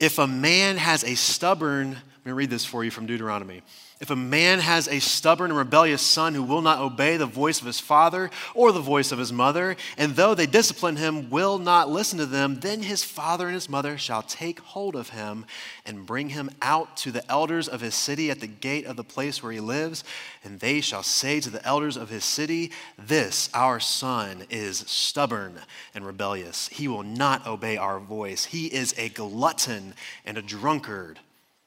If 0.00 0.18
a 0.18 0.26
man 0.26 0.78
has 0.78 1.04
a 1.04 1.14
stubborn 1.14 1.90
Let 1.90 2.24
me 2.24 2.32
read 2.32 2.48
this 2.48 2.64
for 2.64 2.84
you 2.84 2.90
from 2.90 3.04
Deuteronomy. 3.04 3.60
If 3.98 4.10
a 4.10 4.16
man 4.16 4.58
has 4.58 4.88
a 4.88 4.98
stubborn 4.98 5.50
and 5.50 5.56
rebellious 5.56 6.02
son 6.02 6.34
who 6.34 6.42
will 6.42 6.60
not 6.60 6.80
obey 6.80 7.16
the 7.16 7.24
voice 7.24 7.62
of 7.62 7.66
his 7.66 7.80
father 7.80 8.30
or 8.54 8.70
the 8.70 8.78
voice 8.78 9.10
of 9.10 9.18
his 9.18 9.32
mother, 9.32 9.74
and 9.96 10.14
though 10.14 10.34
they 10.34 10.44
discipline 10.44 10.96
him, 10.96 11.30
will 11.30 11.58
not 11.58 11.88
listen 11.88 12.18
to 12.18 12.26
them, 12.26 12.60
then 12.60 12.82
his 12.82 13.02
father 13.02 13.46
and 13.46 13.54
his 13.54 13.70
mother 13.70 13.96
shall 13.96 14.20
take 14.20 14.60
hold 14.60 14.96
of 14.96 15.10
him 15.10 15.46
and 15.86 16.04
bring 16.04 16.28
him 16.28 16.50
out 16.60 16.94
to 16.98 17.10
the 17.10 17.26
elders 17.30 17.68
of 17.68 17.80
his 17.80 17.94
city 17.94 18.30
at 18.30 18.40
the 18.40 18.46
gate 18.46 18.84
of 18.84 18.96
the 18.96 19.04
place 19.04 19.42
where 19.42 19.52
he 19.52 19.60
lives, 19.60 20.04
and 20.44 20.60
they 20.60 20.82
shall 20.82 21.02
say 21.02 21.40
to 21.40 21.48
the 21.48 21.64
elders 21.64 21.96
of 21.96 22.10
his 22.10 22.24
city, 22.24 22.72
This 22.98 23.48
our 23.54 23.80
son 23.80 24.44
is 24.50 24.80
stubborn 24.80 25.60
and 25.94 26.04
rebellious. 26.04 26.68
He 26.68 26.86
will 26.86 27.02
not 27.02 27.46
obey 27.46 27.78
our 27.78 27.98
voice. 27.98 28.44
He 28.44 28.66
is 28.66 28.94
a 28.98 29.08
glutton 29.08 29.94
and 30.26 30.36
a 30.36 30.42
drunkard. 30.42 31.18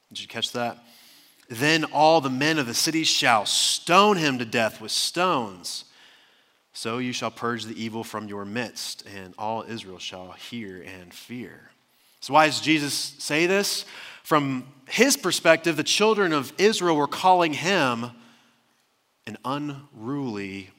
Did 0.10 0.22
you 0.22 0.28
catch 0.28 0.52
that? 0.52 0.78
Then 1.50 1.84
all 1.86 2.22
the 2.22 2.30
men 2.30 2.60
of 2.60 2.68
the 2.68 2.74
city 2.74 3.04
shall 3.04 3.46
stone 3.46 4.18
him 4.18 4.38
to 4.38 4.46
death 4.46 4.80
with 4.80 4.92
stones. 4.92 5.86
So 6.74 7.00
you 7.00 7.12
shall 7.12 7.32
purge 7.32 7.66
the 7.66 7.82
evil 7.82 8.04
from 8.04 8.28
your 8.28 8.46
midst, 8.46 9.04
and 9.08 9.34
all 9.38 9.64
Israel 9.64 9.98
shall 9.98 10.32
hear 10.32 10.82
and 10.82 11.14
fear. 11.14 11.72
So, 12.22 12.34
why 12.34 12.46
does 12.46 12.62
Jesus 12.62 12.94
say 12.94 13.48
this? 13.48 13.86
From 14.24 14.68
his 14.88 15.18
perspective, 15.18 15.76
the 15.76 15.84
children 15.84 16.34
of 16.34 16.54
Israel 16.58 16.96
were 16.96 17.08
calling 17.08 17.54
him 17.54 18.12
an 19.26 19.38
unruly, 19.44 20.70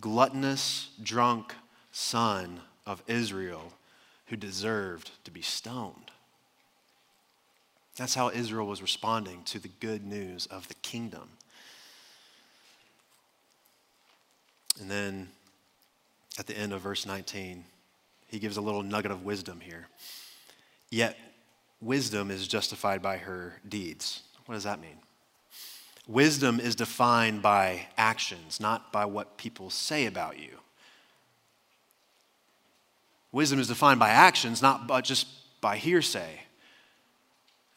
gluttonous, 0.00 0.90
drunk 1.02 1.54
son 1.92 2.60
of 2.86 3.02
Israel 3.06 3.72
who 4.26 4.36
deserved 4.36 5.10
to 5.24 5.30
be 5.30 5.42
stoned. 5.42 6.10
That's 8.00 8.14
how 8.14 8.30
Israel 8.30 8.66
was 8.66 8.80
responding 8.80 9.42
to 9.44 9.58
the 9.58 9.68
good 9.68 10.06
news 10.06 10.46
of 10.46 10.66
the 10.68 10.74
kingdom. 10.76 11.28
And 14.80 14.90
then 14.90 15.28
at 16.38 16.46
the 16.46 16.56
end 16.56 16.72
of 16.72 16.80
verse 16.80 17.04
19, 17.04 17.62
he 18.26 18.38
gives 18.38 18.56
a 18.56 18.62
little 18.62 18.82
nugget 18.82 19.10
of 19.10 19.26
wisdom 19.26 19.60
here. 19.60 19.88
Yet, 20.88 21.18
wisdom 21.82 22.30
is 22.30 22.48
justified 22.48 23.02
by 23.02 23.18
her 23.18 23.60
deeds. 23.68 24.22
What 24.46 24.54
does 24.54 24.64
that 24.64 24.80
mean? 24.80 24.96
Wisdom 26.08 26.58
is 26.58 26.74
defined 26.74 27.42
by 27.42 27.86
actions, 27.98 28.60
not 28.60 28.92
by 28.92 29.04
what 29.04 29.36
people 29.36 29.68
say 29.68 30.06
about 30.06 30.38
you. 30.38 30.56
Wisdom 33.30 33.60
is 33.60 33.68
defined 33.68 34.00
by 34.00 34.08
actions, 34.08 34.62
not 34.62 35.04
just 35.04 35.26
by 35.60 35.76
hearsay. 35.76 36.40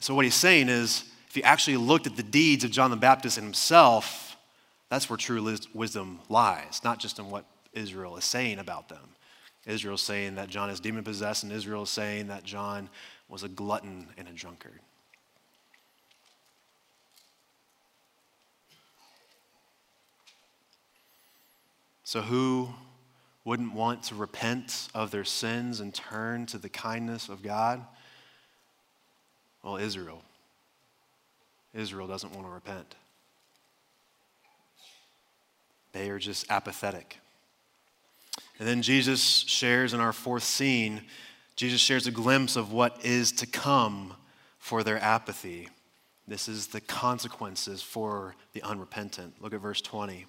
So, 0.04 0.14
what 0.14 0.26
he's 0.26 0.36
saying 0.36 0.68
is, 0.68 1.06
if 1.30 1.38
you 1.38 1.44
actually 1.44 1.78
looked 1.78 2.08
at 2.08 2.18
the 2.18 2.24
deeds 2.24 2.66
of 2.66 2.72
John 2.72 2.92
the 2.92 2.98
Baptist 2.98 3.38
and 3.38 3.46
himself, 3.46 4.36
that's 4.90 5.10
where 5.10 5.16
true 5.16 5.56
wisdom 5.74 6.20
lies, 6.28 6.82
not 6.84 7.00
just 7.00 7.20
in 7.20 7.30
what 7.30 7.46
Israel 7.72 8.18
is 8.18 8.26
saying 8.26 8.60
about 8.60 8.90
them. 8.90 9.16
Israel 9.66 9.96
is 9.96 10.02
saying 10.02 10.36
that 10.36 10.50
John 10.50 10.70
is 10.70 10.82
demon 10.82 11.06
possessed, 11.06 11.44
and 11.44 11.54
Israel 11.54 11.84
is 11.84 11.90
saying 11.90 12.28
that 12.28 12.44
John 12.44 12.90
was 13.30 13.44
a 13.44 13.48
glutton 13.48 14.08
and 14.18 14.28
a 14.28 14.34
drunkard. 14.34 14.82
So, 22.04 22.20
who 22.20 22.68
wouldn't 23.46 23.74
want 23.74 24.04
to 24.04 24.16
repent 24.16 24.90
of 24.94 25.12
their 25.12 25.24
sins 25.24 25.80
and 25.80 25.94
turn 25.94 26.46
to 26.48 26.58
the 26.58 26.68
kindness 26.68 27.30
of 27.30 27.42
God? 27.42 27.86
Well, 29.64 29.78
Israel. 29.78 30.22
Israel 31.74 32.08
doesn't 32.08 32.34
want 32.34 32.46
to 32.46 32.52
repent. 32.52 32.96
They 35.94 36.10
are 36.10 36.20
just 36.20 36.50
apathetic. 36.52 37.18
And 38.60 38.68
then 38.68 38.82
Jesus 38.82 39.22
shares 39.22 39.94
in 39.94 40.00
our 40.00 40.14
fourth 40.14 40.44
scene, 40.44 41.02
Jesus 41.56 41.82
shares 41.82 42.08
a 42.08 42.12
glimpse 42.12 42.56
of 42.56 42.72
what 42.72 43.04
is 43.06 43.32
to 43.34 43.48
come 43.48 44.14
for 44.60 44.84
their 44.84 45.00
apathy. 45.00 45.70
This 46.28 46.48
is 46.48 46.68
the 46.68 46.82
consequences 46.82 47.82
for 47.82 48.36
the 48.54 48.62
unrepentant. 48.64 49.36
Look 49.42 49.54
at 49.54 49.60
verse 49.60 49.82
20. 49.82 50.26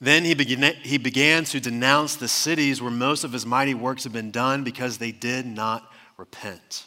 Then 0.00 0.24
he 0.24 0.34
began, 0.34 0.74
he 0.82 0.98
began 0.98 1.44
to 1.44 1.60
denounce 1.60 2.16
the 2.16 2.26
cities 2.26 2.82
where 2.82 2.90
most 2.90 3.22
of 3.22 3.32
his 3.32 3.46
mighty 3.46 3.74
works 3.74 4.02
had 4.02 4.12
been 4.12 4.32
done 4.32 4.64
because 4.64 4.98
they 4.98 5.12
did 5.12 5.46
not 5.46 5.88
repent. 6.16 6.86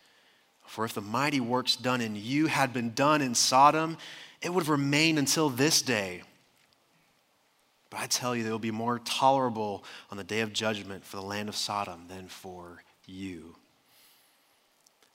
For 0.71 0.85
if 0.85 0.93
the 0.93 1.01
mighty 1.01 1.41
works 1.41 1.75
done 1.75 1.99
in 1.99 2.15
you 2.15 2.47
had 2.47 2.71
been 2.71 2.93
done 2.93 3.21
in 3.21 3.35
Sodom, 3.35 3.97
it 4.41 4.53
would 4.53 4.61
have 4.61 4.69
remained 4.69 5.19
until 5.19 5.49
this 5.49 5.81
day. 5.81 6.21
But 7.89 7.99
I 7.99 8.05
tell 8.05 8.33
you, 8.33 8.45
they 8.45 8.51
will 8.51 8.57
be 8.57 8.71
more 8.71 8.99
tolerable 8.99 9.83
on 10.11 10.17
the 10.17 10.23
day 10.23 10.39
of 10.39 10.53
judgment 10.53 11.03
for 11.03 11.17
the 11.17 11.23
land 11.23 11.49
of 11.49 11.57
Sodom 11.57 12.05
than 12.07 12.29
for 12.29 12.83
you. 13.05 13.53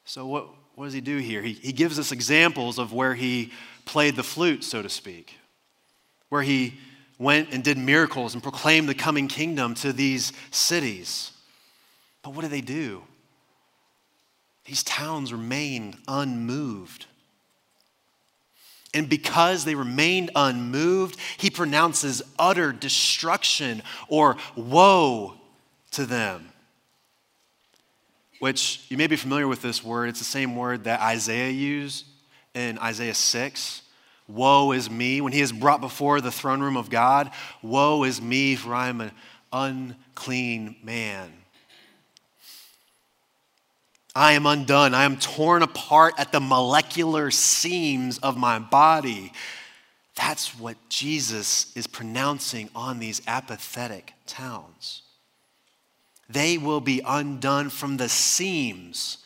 So, 0.05 0.27
what, 0.27 0.49
what 0.75 0.85
does 0.85 0.93
he 0.93 1.01
do 1.01 1.17
here? 1.17 1.41
He, 1.41 1.55
he 1.55 1.73
gives 1.73 1.99
us 1.99 2.13
examples 2.13 2.79
of 2.79 2.93
where 2.93 3.15
he 3.15 3.51
played 3.87 4.15
the 4.15 4.23
flute, 4.23 4.63
so 4.63 4.83
to 4.83 4.91
speak, 4.91 5.39
where 6.29 6.43
he 6.43 6.75
went 7.19 7.49
and 7.55 7.65
did 7.65 7.79
miracles 7.79 8.35
and 8.35 8.43
proclaimed 8.43 8.91
the 8.91 8.95
coming 8.95 9.27
kingdom 9.27 9.75
to 9.77 9.95
these 9.95 10.35
cities. 10.51 11.33
But 12.23 12.35
what 12.35 12.43
do 12.43 12.49
they 12.49 12.61
do? 12.61 13.05
These 14.67 14.83
towns 14.83 15.33
remained 15.33 15.97
unmoved. 16.09 17.07
And 18.93 19.09
because 19.09 19.65
they 19.65 19.75
remained 19.75 20.31
unmoved, 20.35 21.19
he 21.37 21.51
pronounces 21.51 22.23
utter 22.39 22.73
destruction 22.73 23.83
or 24.09 24.37
woe 24.57 25.35
to 25.93 26.07
them. 26.07 26.49
Which 28.39 28.85
you 28.89 28.97
may 28.97 29.07
be 29.07 29.17
familiar 29.17 29.47
with 29.47 29.63
this 29.63 29.85
word. 29.85 30.09
It's 30.09 30.19
the 30.19 30.25
same 30.25 30.57
word 30.57 30.85
that 30.85 31.01
Isaiah 31.01 31.51
used 31.51 32.05
in 32.55 32.79
Isaiah 32.79 33.15
6. 33.15 33.83
Woe 34.29 34.73
is 34.73 34.91
me. 34.91 35.21
When 35.21 35.33
he 35.33 35.41
is 35.41 35.53
brought 35.53 35.81
before 35.81 36.21
the 36.21 36.33
throne 36.33 36.61
room 36.61 36.77
of 36.77 36.91
God, 36.91 37.31
woe 37.63 38.03
is 38.03 38.21
me, 38.21 38.57
for 38.57 38.75
I 38.75 38.89
am 38.89 39.01
an 39.01 39.13
unclean 39.53 40.77
man. 40.83 41.33
I 44.17 44.33
am 44.33 44.47
undone. 44.47 44.95
I 44.95 45.05
am 45.05 45.19
torn 45.19 45.63
apart 45.63 46.15
at 46.17 46.33
the 46.33 46.41
molecular 46.41 47.31
seams 47.31 48.17
of 48.17 48.39
my 48.39 48.59
body. 48.59 49.31
That's 50.15 50.59
what 50.59 50.79
Jesus 50.89 51.71
is 51.77 51.87
pronouncing 51.87 52.71
on 52.75 52.99
these 52.99 53.21
apathetic 53.27 54.15
towns. 54.27 55.03
They 56.31 56.57
will 56.57 56.81
be 56.81 57.03
undone 57.07 57.69
from 57.69 57.99
the 57.99 58.09
seams 58.09 59.19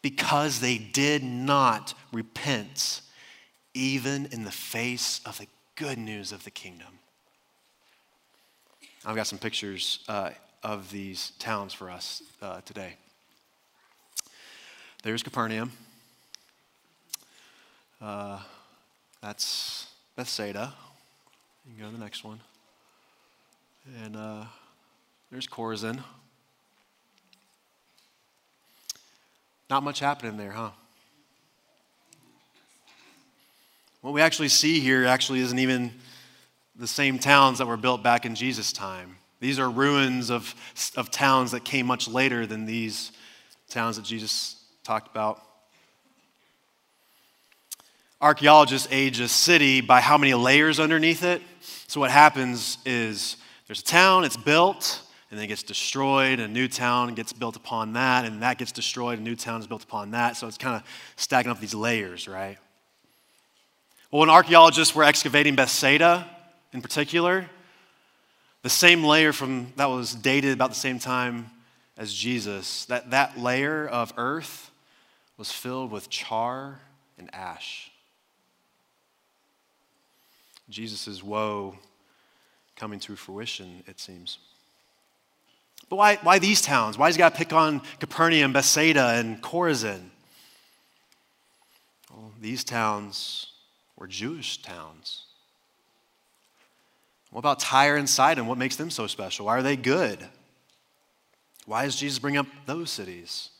because 0.00 0.60
they 0.60 0.78
did 0.78 1.22
not 1.22 1.92
repent, 2.10 3.02
even 3.74 4.24
in 4.32 4.44
the 4.44 4.50
face 4.50 5.20
of 5.26 5.36
the 5.36 5.48
good 5.76 5.98
news 5.98 6.32
of 6.32 6.44
the 6.44 6.50
kingdom. 6.50 6.98
I've 9.04 9.16
got 9.16 9.26
some 9.26 9.38
pictures 9.38 9.98
uh, 10.08 10.30
of 10.62 10.90
these 10.90 11.32
towns 11.38 11.74
for 11.74 11.90
us 11.90 12.22
uh, 12.40 12.62
today. 12.62 12.96
There's 15.04 15.22
Capernaum. 15.22 15.70
Uh, 18.00 18.40
that's 19.20 19.88
Bethsaida. 20.16 20.72
You 21.66 21.74
can 21.74 21.84
go 21.84 21.90
to 21.90 21.96
the 21.98 22.02
next 22.02 22.24
one. 22.24 22.40
And 24.02 24.16
uh, 24.16 24.44
there's 25.30 25.46
Chorazin. 25.46 26.02
Not 29.68 29.82
much 29.82 30.00
happening 30.00 30.38
there, 30.38 30.52
huh? 30.52 30.70
What 34.00 34.14
we 34.14 34.22
actually 34.22 34.48
see 34.48 34.80
here 34.80 35.04
actually 35.04 35.40
isn't 35.40 35.58
even 35.58 35.92
the 36.76 36.86
same 36.86 37.18
towns 37.18 37.58
that 37.58 37.66
were 37.66 37.76
built 37.76 38.02
back 38.02 38.24
in 38.24 38.34
Jesus' 38.34 38.72
time. 38.72 39.16
These 39.38 39.58
are 39.58 39.68
ruins 39.68 40.30
of, 40.30 40.54
of 40.96 41.10
towns 41.10 41.50
that 41.50 41.62
came 41.62 41.84
much 41.84 42.08
later 42.08 42.46
than 42.46 42.64
these 42.64 43.12
towns 43.68 43.96
that 43.96 44.06
Jesus 44.06 44.63
talked 44.84 45.10
about. 45.10 45.40
archaeologists 48.20 48.86
age 48.90 49.18
a 49.20 49.28
city 49.28 49.80
by 49.80 50.00
how 50.00 50.16
many 50.18 50.34
layers 50.34 50.78
underneath 50.78 51.22
it. 51.22 51.42
So 51.88 52.00
what 52.00 52.10
happens 52.10 52.78
is 52.84 53.36
there's 53.66 53.80
a 53.80 53.84
town, 53.84 54.24
it's 54.24 54.36
built, 54.36 55.02
and 55.30 55.38
then 55.38 55.44
it 55.44 55.48
gets 55.48 55.62
destroyed, 55.62 56.38
a 56.38 56.48
new 56.48 56.68
town 56.68 57.14
gets 57.14 57.32
built 57.32 57.56
upon 57.56 57.94
that, 57.94 58.24
and 58.26 58.42
that 58.42 58.58
gets 58.58 58.72
destroyed, 58.72 59.18
a 59.18 59.22
new 59.22 59.36
town 59.36 59.60
is 59.60 59.66
built 59.66 59.84
upon 59.84 60.10
that. 60.12 60.36
So 60.36 60.46
it's 60.46 60.58
kind 60.58 60.76
of 60.76 60.82
stacking 61.16 61.50
up 61.50 61.60
these 61.60 61.74
layers, 61.74 62.28
right? 62.28 62.58
Well, 64.10 64.20
when 64.20 64.30
archaeologists 64.30 64.94
were 64.94 65.04
excavating 65.04 65.54
Bethsaida 65.54 66.28
in 66.72 66.82
particular, 66.82 67.46
the 68.62 68.70
same 68.70 69.02
layer 69.02 69.32
from 69.32 69.72
that 69.76 69.86
was 69.86 70.14
dated 70.14 70.52
about 70.52 70.70
the 70.70 70.76
same 70.76 70.98
time 70.98 71.50
as 71.96 72.12
Jesus, 72.12 72.84
that, 72.86 73.10
that 73.10 73.38
layer 73.38 73.86
of 73.86 74.12
earth 74.16 74.70
was 75.36 75.50
filled 75.50 75.90
with 75.90 76.08
char 76.10 76.80
and 77.18 77.32
ash. 77.34 77.90
Jesus' 80.68 81.22
woe 81.22 81.76
coming 82.76 82.98
to 83.00 83.16
fruition, 83.16 83.82
it 83.86 84.00
seems. 84.00 84.38
But 85.88 85.96
why, 85.96 86.16
why 86.22 86.38
these 86.38 86.62
towns? 86.62 86.96
Why 86.96 87.08
does 87.08 87.16
to 87.16 87.30
pick 87.30 87.52
on 87.52 87.82
Capernaum, 88.00 88.52
Bethsaida, 88.52 89.10
and 89.10 89.42
Chorazin? 89.42 90.08
Well, 92.10 92.32
these 92.40 92.64
towns 92.64 93.52
were 93.96 94.06
Jewish 94.06 94.62
towns. 94.62 95.24
What 97.30 97.40
about 97.40 97.60
Tyre 97.60 97.96
and 97.96 98.08
Sidon? 98.08 98.46
What 98.46 98.58
makes 98.58 98.76
them 98.76 98.90
so 98.90 99.06
special? 99.06 99.46
Why 99.46 99.58
are 99.58 99.62
they 99.62 99.76
good? 99.76 100.18
Why 101.66 101.84
does 101.84 101.96
Jesus 101.96 102.18
bring 102.18 102.36
up 102.36 102.46
those 102.66 102.90
cities? 102.90 103.50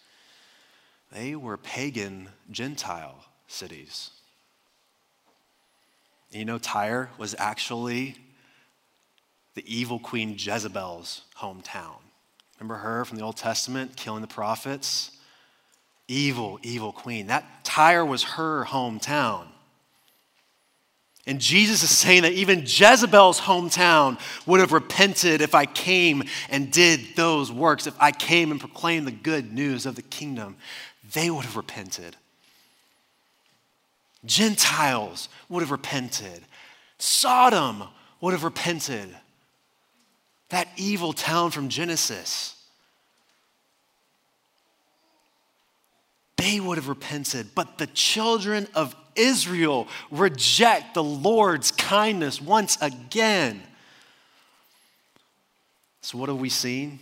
They 1.15 1.37
were 1.37 1.57
pagan 1.57 2.29
Gentile 2.51 3.15
cities. 3.47 4.11
And 6.33 6.41
you 6.41 6.45
know, 6.45 6.59
Tyre 6.59 7.09
was 7.19 7.37
actually 7.39 8.17
the 9.55 9.63
evil 9.73 10.01
queen 10.01 10.35
Jezebel's 10.37 11.23
hometown. 11.39 11.99
Remember 12.59 12.83
her 12.83 13.05
from 13.05 13.17
the 13.19 13.25
Old 13.25 13.37
Testament, 13.37 13.95
killing 13.97 14.23
the 14.23 14.27
prophets? 14.27 15.13
Evil, 16.09 16.59
evil 16.63 16.93
queen. 16.93 17.29
That 17.29 17.45
Tyre 17.63 18.05
was 18.05 18.25
her 18.25 18.65
hometown. 18.65 19.47
And 21.27 21.41
Jesus 21.41 21.83
is 21.83 21.91
saying 21.91 22.23
that 22.23 22.33
even 22.33 22.63
Jezebel's 22.63 23.41
hometown 23.41 24.19
would 24.47 24.61
have 24.61 24.73
repented 24.73 25.41
if 25.41 25.55
I 25.55 25.65
came 25.65 26.25
and 26.51 26.71
did 26.71 27.01
those 27.15 27.53
works, 27.53 27.87
if 27.87 27.95
I 27.99 28.11
came 28.11 28.51
and 28.51 28.61
proclaimed 28.61 29.07
the 29.07 29.13
good 29.13 29.53
news 29.53 29.87
of 29.87 29.95
the 29.95 30.03
kingdom. 30.03 30.57
They 31.13 31.31
would 31.31 31.45
have 31.45 31.57
repented. 31.57 32.17
Gentiles 34.25 35.29
would 35.49 35.61
have 35.61 35.71
repented. 35.71 36.43
Sodom 36.99 37.85
would 38.21 38.33
have 38.33 38.45
repented. 38.45 39.15
That 40.49 40.69
evil 40.77 41.13
town 41.13 41.51
from 41.51 41.69
Genesis. 41.69 42.57
They 46.37 46.61
would 46.61 46.77
have 46.79 46.89
repented, 46.89 47.55
but 47.55 47.79
the 47.79 47.87
children 47.89 48.69
of 48.75 48.95
Israel 49.15 49.89
reject 50.11 50.95
the 50.95 51.03
Lord's 51.03 51.71
kindness 51.71 52.41
once 52.41 52.77
again. 52.81 53.63
So, 56.03 56.19
what 56.19 56.29
have 56.29 56.39
we 56.39 56.51
seen? 56.51 56.99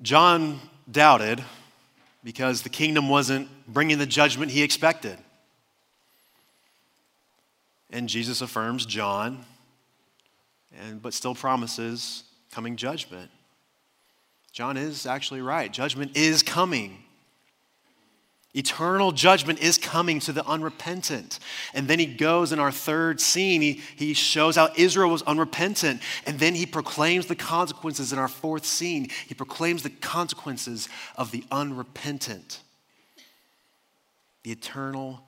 John 0.00 0.60
doubted 0.90 1.42
because 2.22 2.62
the 2.62 2.68
kingdom 2.68 3.08
wasn't 3.08 3.48
bringing 3.66 3.98
the 3.98 4.06
judgment 4.06 4.50
he 4.50 4.62
expected. 4.62 5.18
And 7.90 8.08
Jesus 8.08 8.40
affirms 8.40 8.84
John, 8.86 9.44
and, 10.78 11.00
but 11.00 11.14
still 11.14 11.34
promises 11.34 12.24
coming 12.52 12.76
judgment. 12.76 13.30
John 14.52 14.76
is 14.76 15.06
actually 15.06 15.40
right. 15.40 15.72
Judgment 15.72 16.16
is 16.16 16.42
coming. 16.42 17.04
Eternal 18.54 19.12
judgment 19.12 19.60
is 19.60 19.76
coming 19.76 20.20
to 20.20 20.32
the 20.32 20.44
unrepentant. 20.46 21.38
And 21.74 21.86
then 21.86 21.98
he 21.98 22.06
goes 22.06 22.50
in 22.50 22.58
our 22.58 22.72
third 22.72 23.20
scene, 23.20 23.60
he, 23.60 23.82
he 23.94 24.14
shows 24.14 24.56
how 24.56 24.70
Israel 24.74 25.10
was 25.10 25.22
unrepentant. 25.22 26.00
And 26.26 26.38
then 26.38 26.54
he 26.54 26.64
proclaims 26.64 27.26
the 27.26 27.36
consequences 27.36 28.12
in 28.12 28.18
our 28.18 28.28
fourth 28.28 28.64
scene. 28.64 29.10
He 29.26 29.34
proclaims 29.34 29.82
the 29.82 29.90
consequences 29.90 30.88
of 31.16 31.30
the 31.30 31.44
unrepentant. 31.50 32.60
The 34.44 34.52
eternal 34.52 35.20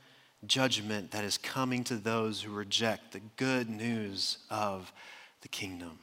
judgment 0.46 1.10
that 1.10 1.22
is 1.22 1.36
coming 1.36 1.84
to 1.84 1.96
those 1.96 2.40
who 2.40 2.52
reject 2.52 3.12
the 3.12 3.20
good 3.36 3.68
news 3.68 4.38
of 4.48 4.92
the 5.42 5.48
kingdom. 5.48 5.98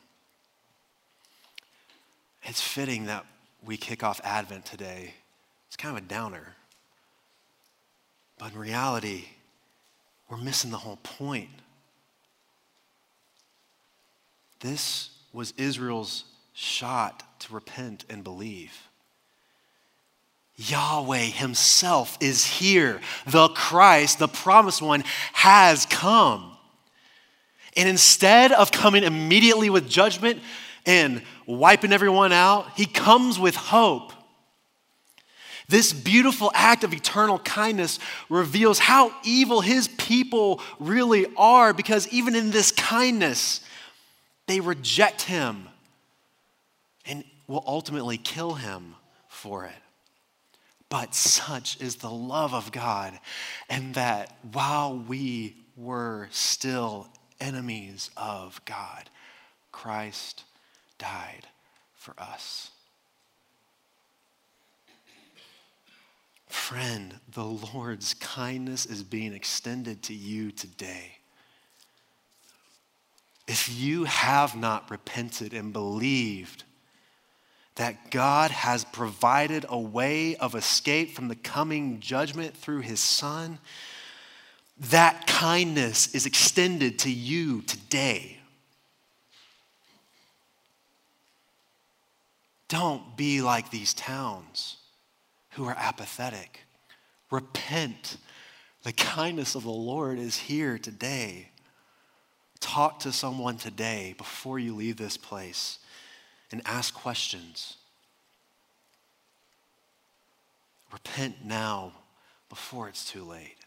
It's 2.44 2.62
fitting 2.62 3.06
that 3.08 3.26
we 3.66 3.76
kick 3.76 4.04
off 4.04 4.22
Advent 4.24 4.66
today. 4.66 5.16
It's 5.68 5.76
kind 5.76 5.98
of 5.98 6.04
a 6.04 6.08
downer. 6.08 6.57
But 8.38 8.54
in 8.54 8.60
reality, 8.60 9.26
we're 10.30 10.38
missing 10.38 10.72
the 10.72 10.78
whole 10.78 10.98
point. 10.98 11.50
This 14.60 15.10
was 15.34 15.54
Israel's 15.58 16.24
shot 16.54 17.24
to 17.42 17.54
repent 17.54 18.06
and 18.10 18.24
believe. 18.24 18.88
Yahweh 20.56 21.26
Himself 21.26 22.18
is 22.20 22.44
here. 22.44 23.00
The 23.28 23.48
Christ, 23.50 24.18
the 24.20 24.28
promised 24.28 24.82
one, 24.82 25.04
has 25.34 25.86
come. 25.86 26.58
And 27.76 27.88
instead 27.88 28.52
of 28.52 28.72
coming 28.72 29.04
immediately 29.04 29.70
with 29.70 29.88
judgment 29.88 30.42
and 30.88 31.22
wiping 31.46 31.94
everyone 31.94 32.32
out, 32.32 32.72
He 32.76 32.88
comes 32.88 33.38
with 33.38 33.56
hope. 33.56 34.14
This 35.70 35.92
beautiful 35.92 36.50
act 36.54 36.84
of 36.86 36.94
eternal 36.94 37.40
kindness 37.40 38.00
reveals 38.30 38.80
how 38.80 39.14
evil 39.24 39.60
his 39.60 39.90
people 39.90 40.62
really 40.80 41.26
are 41.36 41.74
because 41.74 42.08
even 42.08 42.36
in 42.36 42.52
this 42.52 42.72
kindness, 42.72 43.62
they 44.48 44.62
reject 44.62 45.24
him 45.24 45.68
and 47.06 47.26
will 47.48 47.64
ultimately 47.68 48.18
kill 48.18 48.54
him 48.54 48.96
for 49.28 49.66
it. 49.66 49.74
But 50.90 51.14
such 51.14 51.82
is 51.82 51.98
the 51.98 52.10
love 52.10 52.54
of 52.54 52.72
God, 52.72 53.20
and 53.70 53.94
that 53.96 54.38
while 54.54 54.98
we 54.98 55.58
were 55.76 56.30
still 56.32 57.10
enemies 57.42 58.10
of 58.16 58.62
God, 58.64 59.10
Christ 59.74 60.46
died 60.98 61.46
for 61.94 62.14
us. 62.18 62.72
Friend, 66.58 67.14
the 67.32 67.46
Lord's 67.46 68.14
kindness 68.16 68.86
is 68.86 69.02
being 69.02 69.34
extended 69.34 70.04
to 70.04 70.14
you 70.14 70.52
today. 70.52 71.14
If 73.48 73.74
you 73.74 74.04
have 74.04 74.54
not 74.54 74.92
repented 74.92 75.54
and 75.54 75.72
believed 75.72 76.66
that 77.76 78.12
God 78.12 78.52
has 78.52 78.84
provided 78.84 79.66
a 79.70 79.80
way 79.80 80.36
of 80.36 80.56
escape 80.56 81.12
from 81.16 81.30
the 81.30 81.38
coming 81.38 82.02
judgment 82.02 82.58
through 82.58 82.82
his 82.82 83.00
Son, 83.00 83.60
that 84.78 85.26
kindness 85.26 86.14
is 86.14 86.26
extended 86.26 87.00
to 87.00 87.10
you 87.10 87.62
today. 87.62 88.40
Don't 92.68 93.16
be 93.16 93.42
like 93.42 93.70
these 93.70 93.94
towns 93.94 94.78
who 95.58 95.66
are 95.66 95.76
apathetic. 95.78 96.62
Repent. 97.32 98.18
The 98.84 98.94
kindness 98.94 99.56
of 99.56 99.64
the 99.64 99.70
Lord 99.70 100.20
is 100.20 100.38
here 100.38 100.78
today. 100.78 101.50
Talk 102.60 103.00
to 103.00 103.12
someone 103.12 103.58
today 103.58 104.14
before 104.20 104.60
you 104.60 104.76
leave 104.76 104.98
this 104.98 105.18
place 105.18 105.80
and 106.52 106.62
ask 106.64 106.94
questions. 106.94 107.78
Repent 110.94 111.44
now 111.44 111.92
before 112.50 112.88
it's 112.88 113.10
too 113.10 113.24
late. 113.24 113.58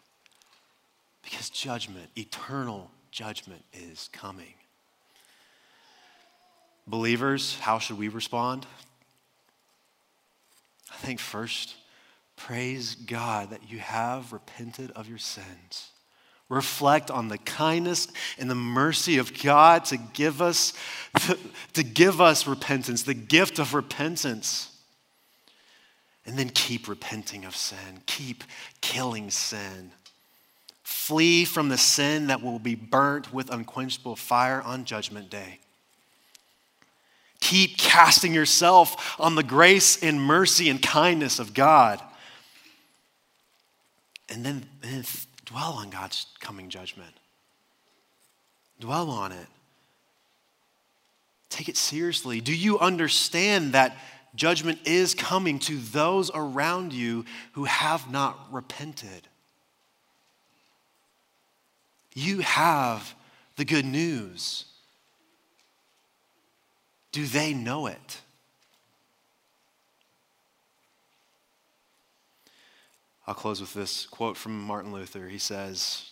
Because 1.24 1.50
judgment, 1.50 2.08
eternal 2.16 2.88
judgment, 3.10 3.64
is 3.72 4.08
coming. 4.12 4.54
Believers, 6.86 7.58
how 7.58 7.80
should 7.80 7.98
we 7.98 8.06
respond? 8.06 8.64
I 10.90 10.96
think 10.96 11.20
first, 11.20 11.76
Praise 12.46 12.94
God 12.94 13.50
that 13.50 13.70
you 13.70 13.78
have 13.80 14.32
repented 14.32 14.90
of 14.92 15.06
your 15.06 15.18
sins. 15.18 15.90
Reflect 16.48 17.10
on 17.10 17.28
the 17.28 17.36
kindness 17.36 18.08
and 18.38 18.50
the 18.50 18.54
mercy 18.54 19.18
of 19.18 19.40
God 19.42 19.84
to 19.86 19.98
give 19.98 20.40
us, 20.40 20.72
to, 21.74 21.82
give 21.82 22.18
us 22.18 22.46
repentance, 22.46 23.02
the 23.02 23.12
gift 23.12 23.58
of 23.58 23.74
repentance. 23.74 24.74
And 26.24 26.38
then 26.38 26.48
keep 26.48 26.88
repenting 26.88 27.44
of 27.44 27.54
sin, 27.54 28.02
keep 28.06 28.42
killing 28.80 29.30
sin. 29.30 29.92
Flee 30.82 31.44
from 31.44 31.68
the 31.68 31.78
sin 31.78 32.28
that 32.28 32.42
will 32.42 32.58
be 32.58 32.74
burnt 32.74 33.34
with 33.34 33.50
unquenchable 33.50 34.16
fire 34.16 34.62
on 34.62 34.86
Judgment 34.86 35.28
Day. 35.28 35.58
Keep 37.40 37.78
casting 37.78 38.34
yourself 38.34 39.18
on 39.18 39.34
the 39.34 39.42
grace 39.42 40.02
and 40.02 40.20
mercy 40.20 40.68
and 40.68 40.80
kindness 40.80 41.38
of 41.38 41.54
God. 41.54 42.00
And 44.28 44.44
then, 44.44 44.64
then 44.82 45.04
dwell 45.46 45.72
on 45.72 45.90
God's 45.90 46.26
coming 46.38 46.68
judgment. 46.68 47.14
Dwell 48.78 49.10
on 49.10 49.32
it. 49.32 49.46
Take 51.48 51.68
it 51.68 51.76
seriously. 51.76 52.40
Do 52.40 52.54
you 52.54 52.78
understand 52.78 53.72
that 53.72 53.96
judgment 54.34 54.78
is 54.84 55.14
coming 55.14 55.58
to 55.60 55.76
those 55.76 56.30
around 56.32 56.92
you 56.92 57.24
who 57.52 57.64
have 57.64 58.10
not 58.10 58.38
repented? 58.52 59.26
You 62.14 62.40
have 62.40 63.14
the 63.56 63.64
good 63.64 63.84
news. 63.84 64.64
Do 67.12 67.26
they 67.26 67.52
know 67.52 67.86
it? 67.86 68.20
I'll 73.26 73.34
close 73.34 73.60
with 73.60 73.74
this 73.74 74.06
quote 74.06 74.36
from 74.36 74.60
Martin 74.60 74.92
Luther. 74.92 75.28
He 75.28 75.38
says, 75.38 76.10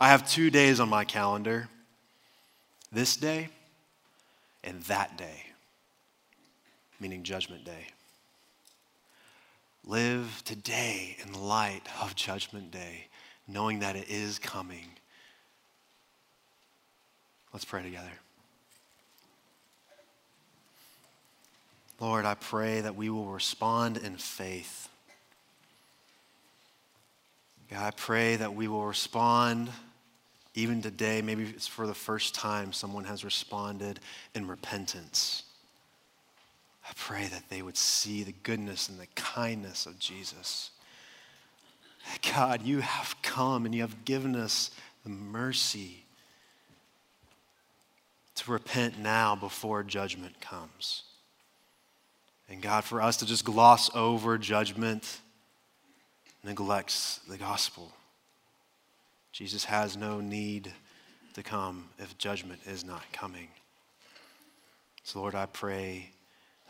I 0.00 0.08
have 0.08 0.28
two 0.28 0.50
days 0.50 0.80
on 0.80 0.88
my 0.88 1.04
calendar 1.04 1.68
this 2.92 3.16
day 3.16 3.48
and 4.64 4.82
that 4.82 5.16
day, 5.16 5.44
meaning 7.00 7.22
Judgment 7.22 7.64
Day. 7.64 7.86
Live 9.84 10.42
today 10.44 11.16
in 11.24 11.32
light 11.32 11.82
of 12.02 12.16
Judgment 12.16 12.72
Day, 12.72 13.06
knowing 13.46 13.78
that 13.78 13.94
it 13.94 14.08
is 14.08 14.38
coming. 14.38 14.86
Let's 17.52 17.64
pray 17.64 17.84
together. 17.84 18.10
Lord, 21.98 22.24
I 22.26 22.34
pray 22.34 22.82
that 22.82 22.94
we 22.94 23.08
will 23.08 23.26
respond 23.26 23.96
in 23.96 24.16
faith. 24.16 24.88
God, 27.70 27.82
I 27.82 27.90
pray 27.90 28.36
that 28.36 28.54
we 28.54 28.68
will 28.68 28.84
respond 28.84 29.70
even 30.54 30.82
today. 30.82 31.22
Maybe 31.22 31.44
it's 31.44 31.66
for 31.66 31.86
the 31.86 31.94
first 31.94 32.34
time 32.34 32.72
someone 32.72 33.04
has 33.04 33.24
responded 33.24 33.98
in 34.34 34.46
repentance. 34.46 35.42
I 36.88 36.92
pray 36.94 37.26
that 37.26 37.48
they 37.48 37.62
would 37.62 37.76
see 37.76 38.22
the 38.22 38.34
goodness 38.42 38.88
and 38.88 39.00
the 39.00 39.08
kindness 39.16 39.86
of 39.86 39.98
Jesus. 39.98 40.70
God, 42.34 42.62
you 42.62 42.80
have 42.80 43.16
come 43.22 43.64
and 43.64 43.74
you 43.74 43.80
have 43.80 44.04
given 44.04 44.36
us 44.36 44.70
the 45.02 45.10
mercy 45.10 46.04
to 48.36 48.52
repent 48.52 48.98
now 48.98 49.34
before 49.34 49.82
judgment 49.82 50.40
comes. 50.40 51.02
And 52.48 52.62
God, 52.62 52.84
for 52.84 53.02
us 53.02 53.16
to 53.18 53.26
just 53.26 53.44
gloss 53.44 53.94
over 53.94 54.38
judgment 54.38 55.20
neglects 56.44 57.20
the 57.28 57.36
gospel. 57.36 57.92
Jesus 59.32 59.64
has 59.64 59.96
no 59.96 60.20
need 60.20 60.72
to 61.34 61.42
come 61.42 61.88
if 61.98 62.16
judgment 62.16 62.60
is 62.66 62.84
not 62.84 63.02
coming. 63.12 63.48
So, 65.02 65.20
Lord, 65.20 65.34
I 65.34 65.46
pray 65.46 66.10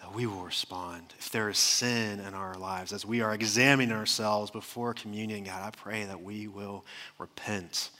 that 0.01 0.14
we 0.14 0.27
will 0.27 0.43
respond. 0.43 1.14
If 1.18 1.31
there 1.31 1.49
is 1.49 1.59
sin 1.59 2.20
in 2.20 2.35
our 2.35 2.55
lives, 2.55 2.93
as 2.93 3.07
we 3.07 3.20
are 3.20 3.33
examining 3.33 3.95
ourselves 3.95 4.51
before 4.51 4.95
communion, 4.95 5.45
God, 5.45 5.62
I 5.62 5.70
pray 5.70 6.05
that 6.05 6.22
we 6.22 6.49
will 6.49 6.85
repent 7.18 7.91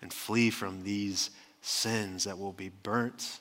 and 0.00 0.12
flee 0.12 0.50
from 0.50 0.82
these 0.82 1.30
sins 1.62 2.24
that 2.24 2.38
will 2.38 2.52
be 2.52 2.70
burnt 2.82 3.38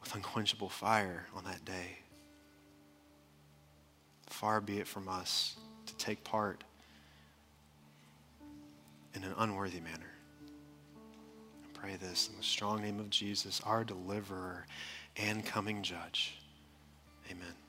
with 0.00 0.14
unquenchable 0.14 0.68
fire 0.68 1.26
on 1.34 1.44
that 1.44 1.64
day. 1.64 2.01
Far 4.32 4.60
be 4.60 4.78
it 4.78 4.86
from 4.86 5.08
us 5.08 5.56
to 5.86 5.94
take 5.96 6.24
part 6.24 6.64
in 9.14 9.22
an 9.22 9.34
unworthy 9.38 9.80
manner. 9.80 10.10
I 11.62 11.78
pray 11.78 11.96
this 11.96 12.28
in 12.28 12.36
the 12.36 12.42
strong 12.42 12.82
name 12.82 12.98
of 12.98 13.10
Jesus, 13.10 13.60
our 13.64 13.84
deliverer 13.84 14.66
and 15.16 15.44
coming 15.44 15.82
judge. 15.82 16.38
Amen. 17.30 17.61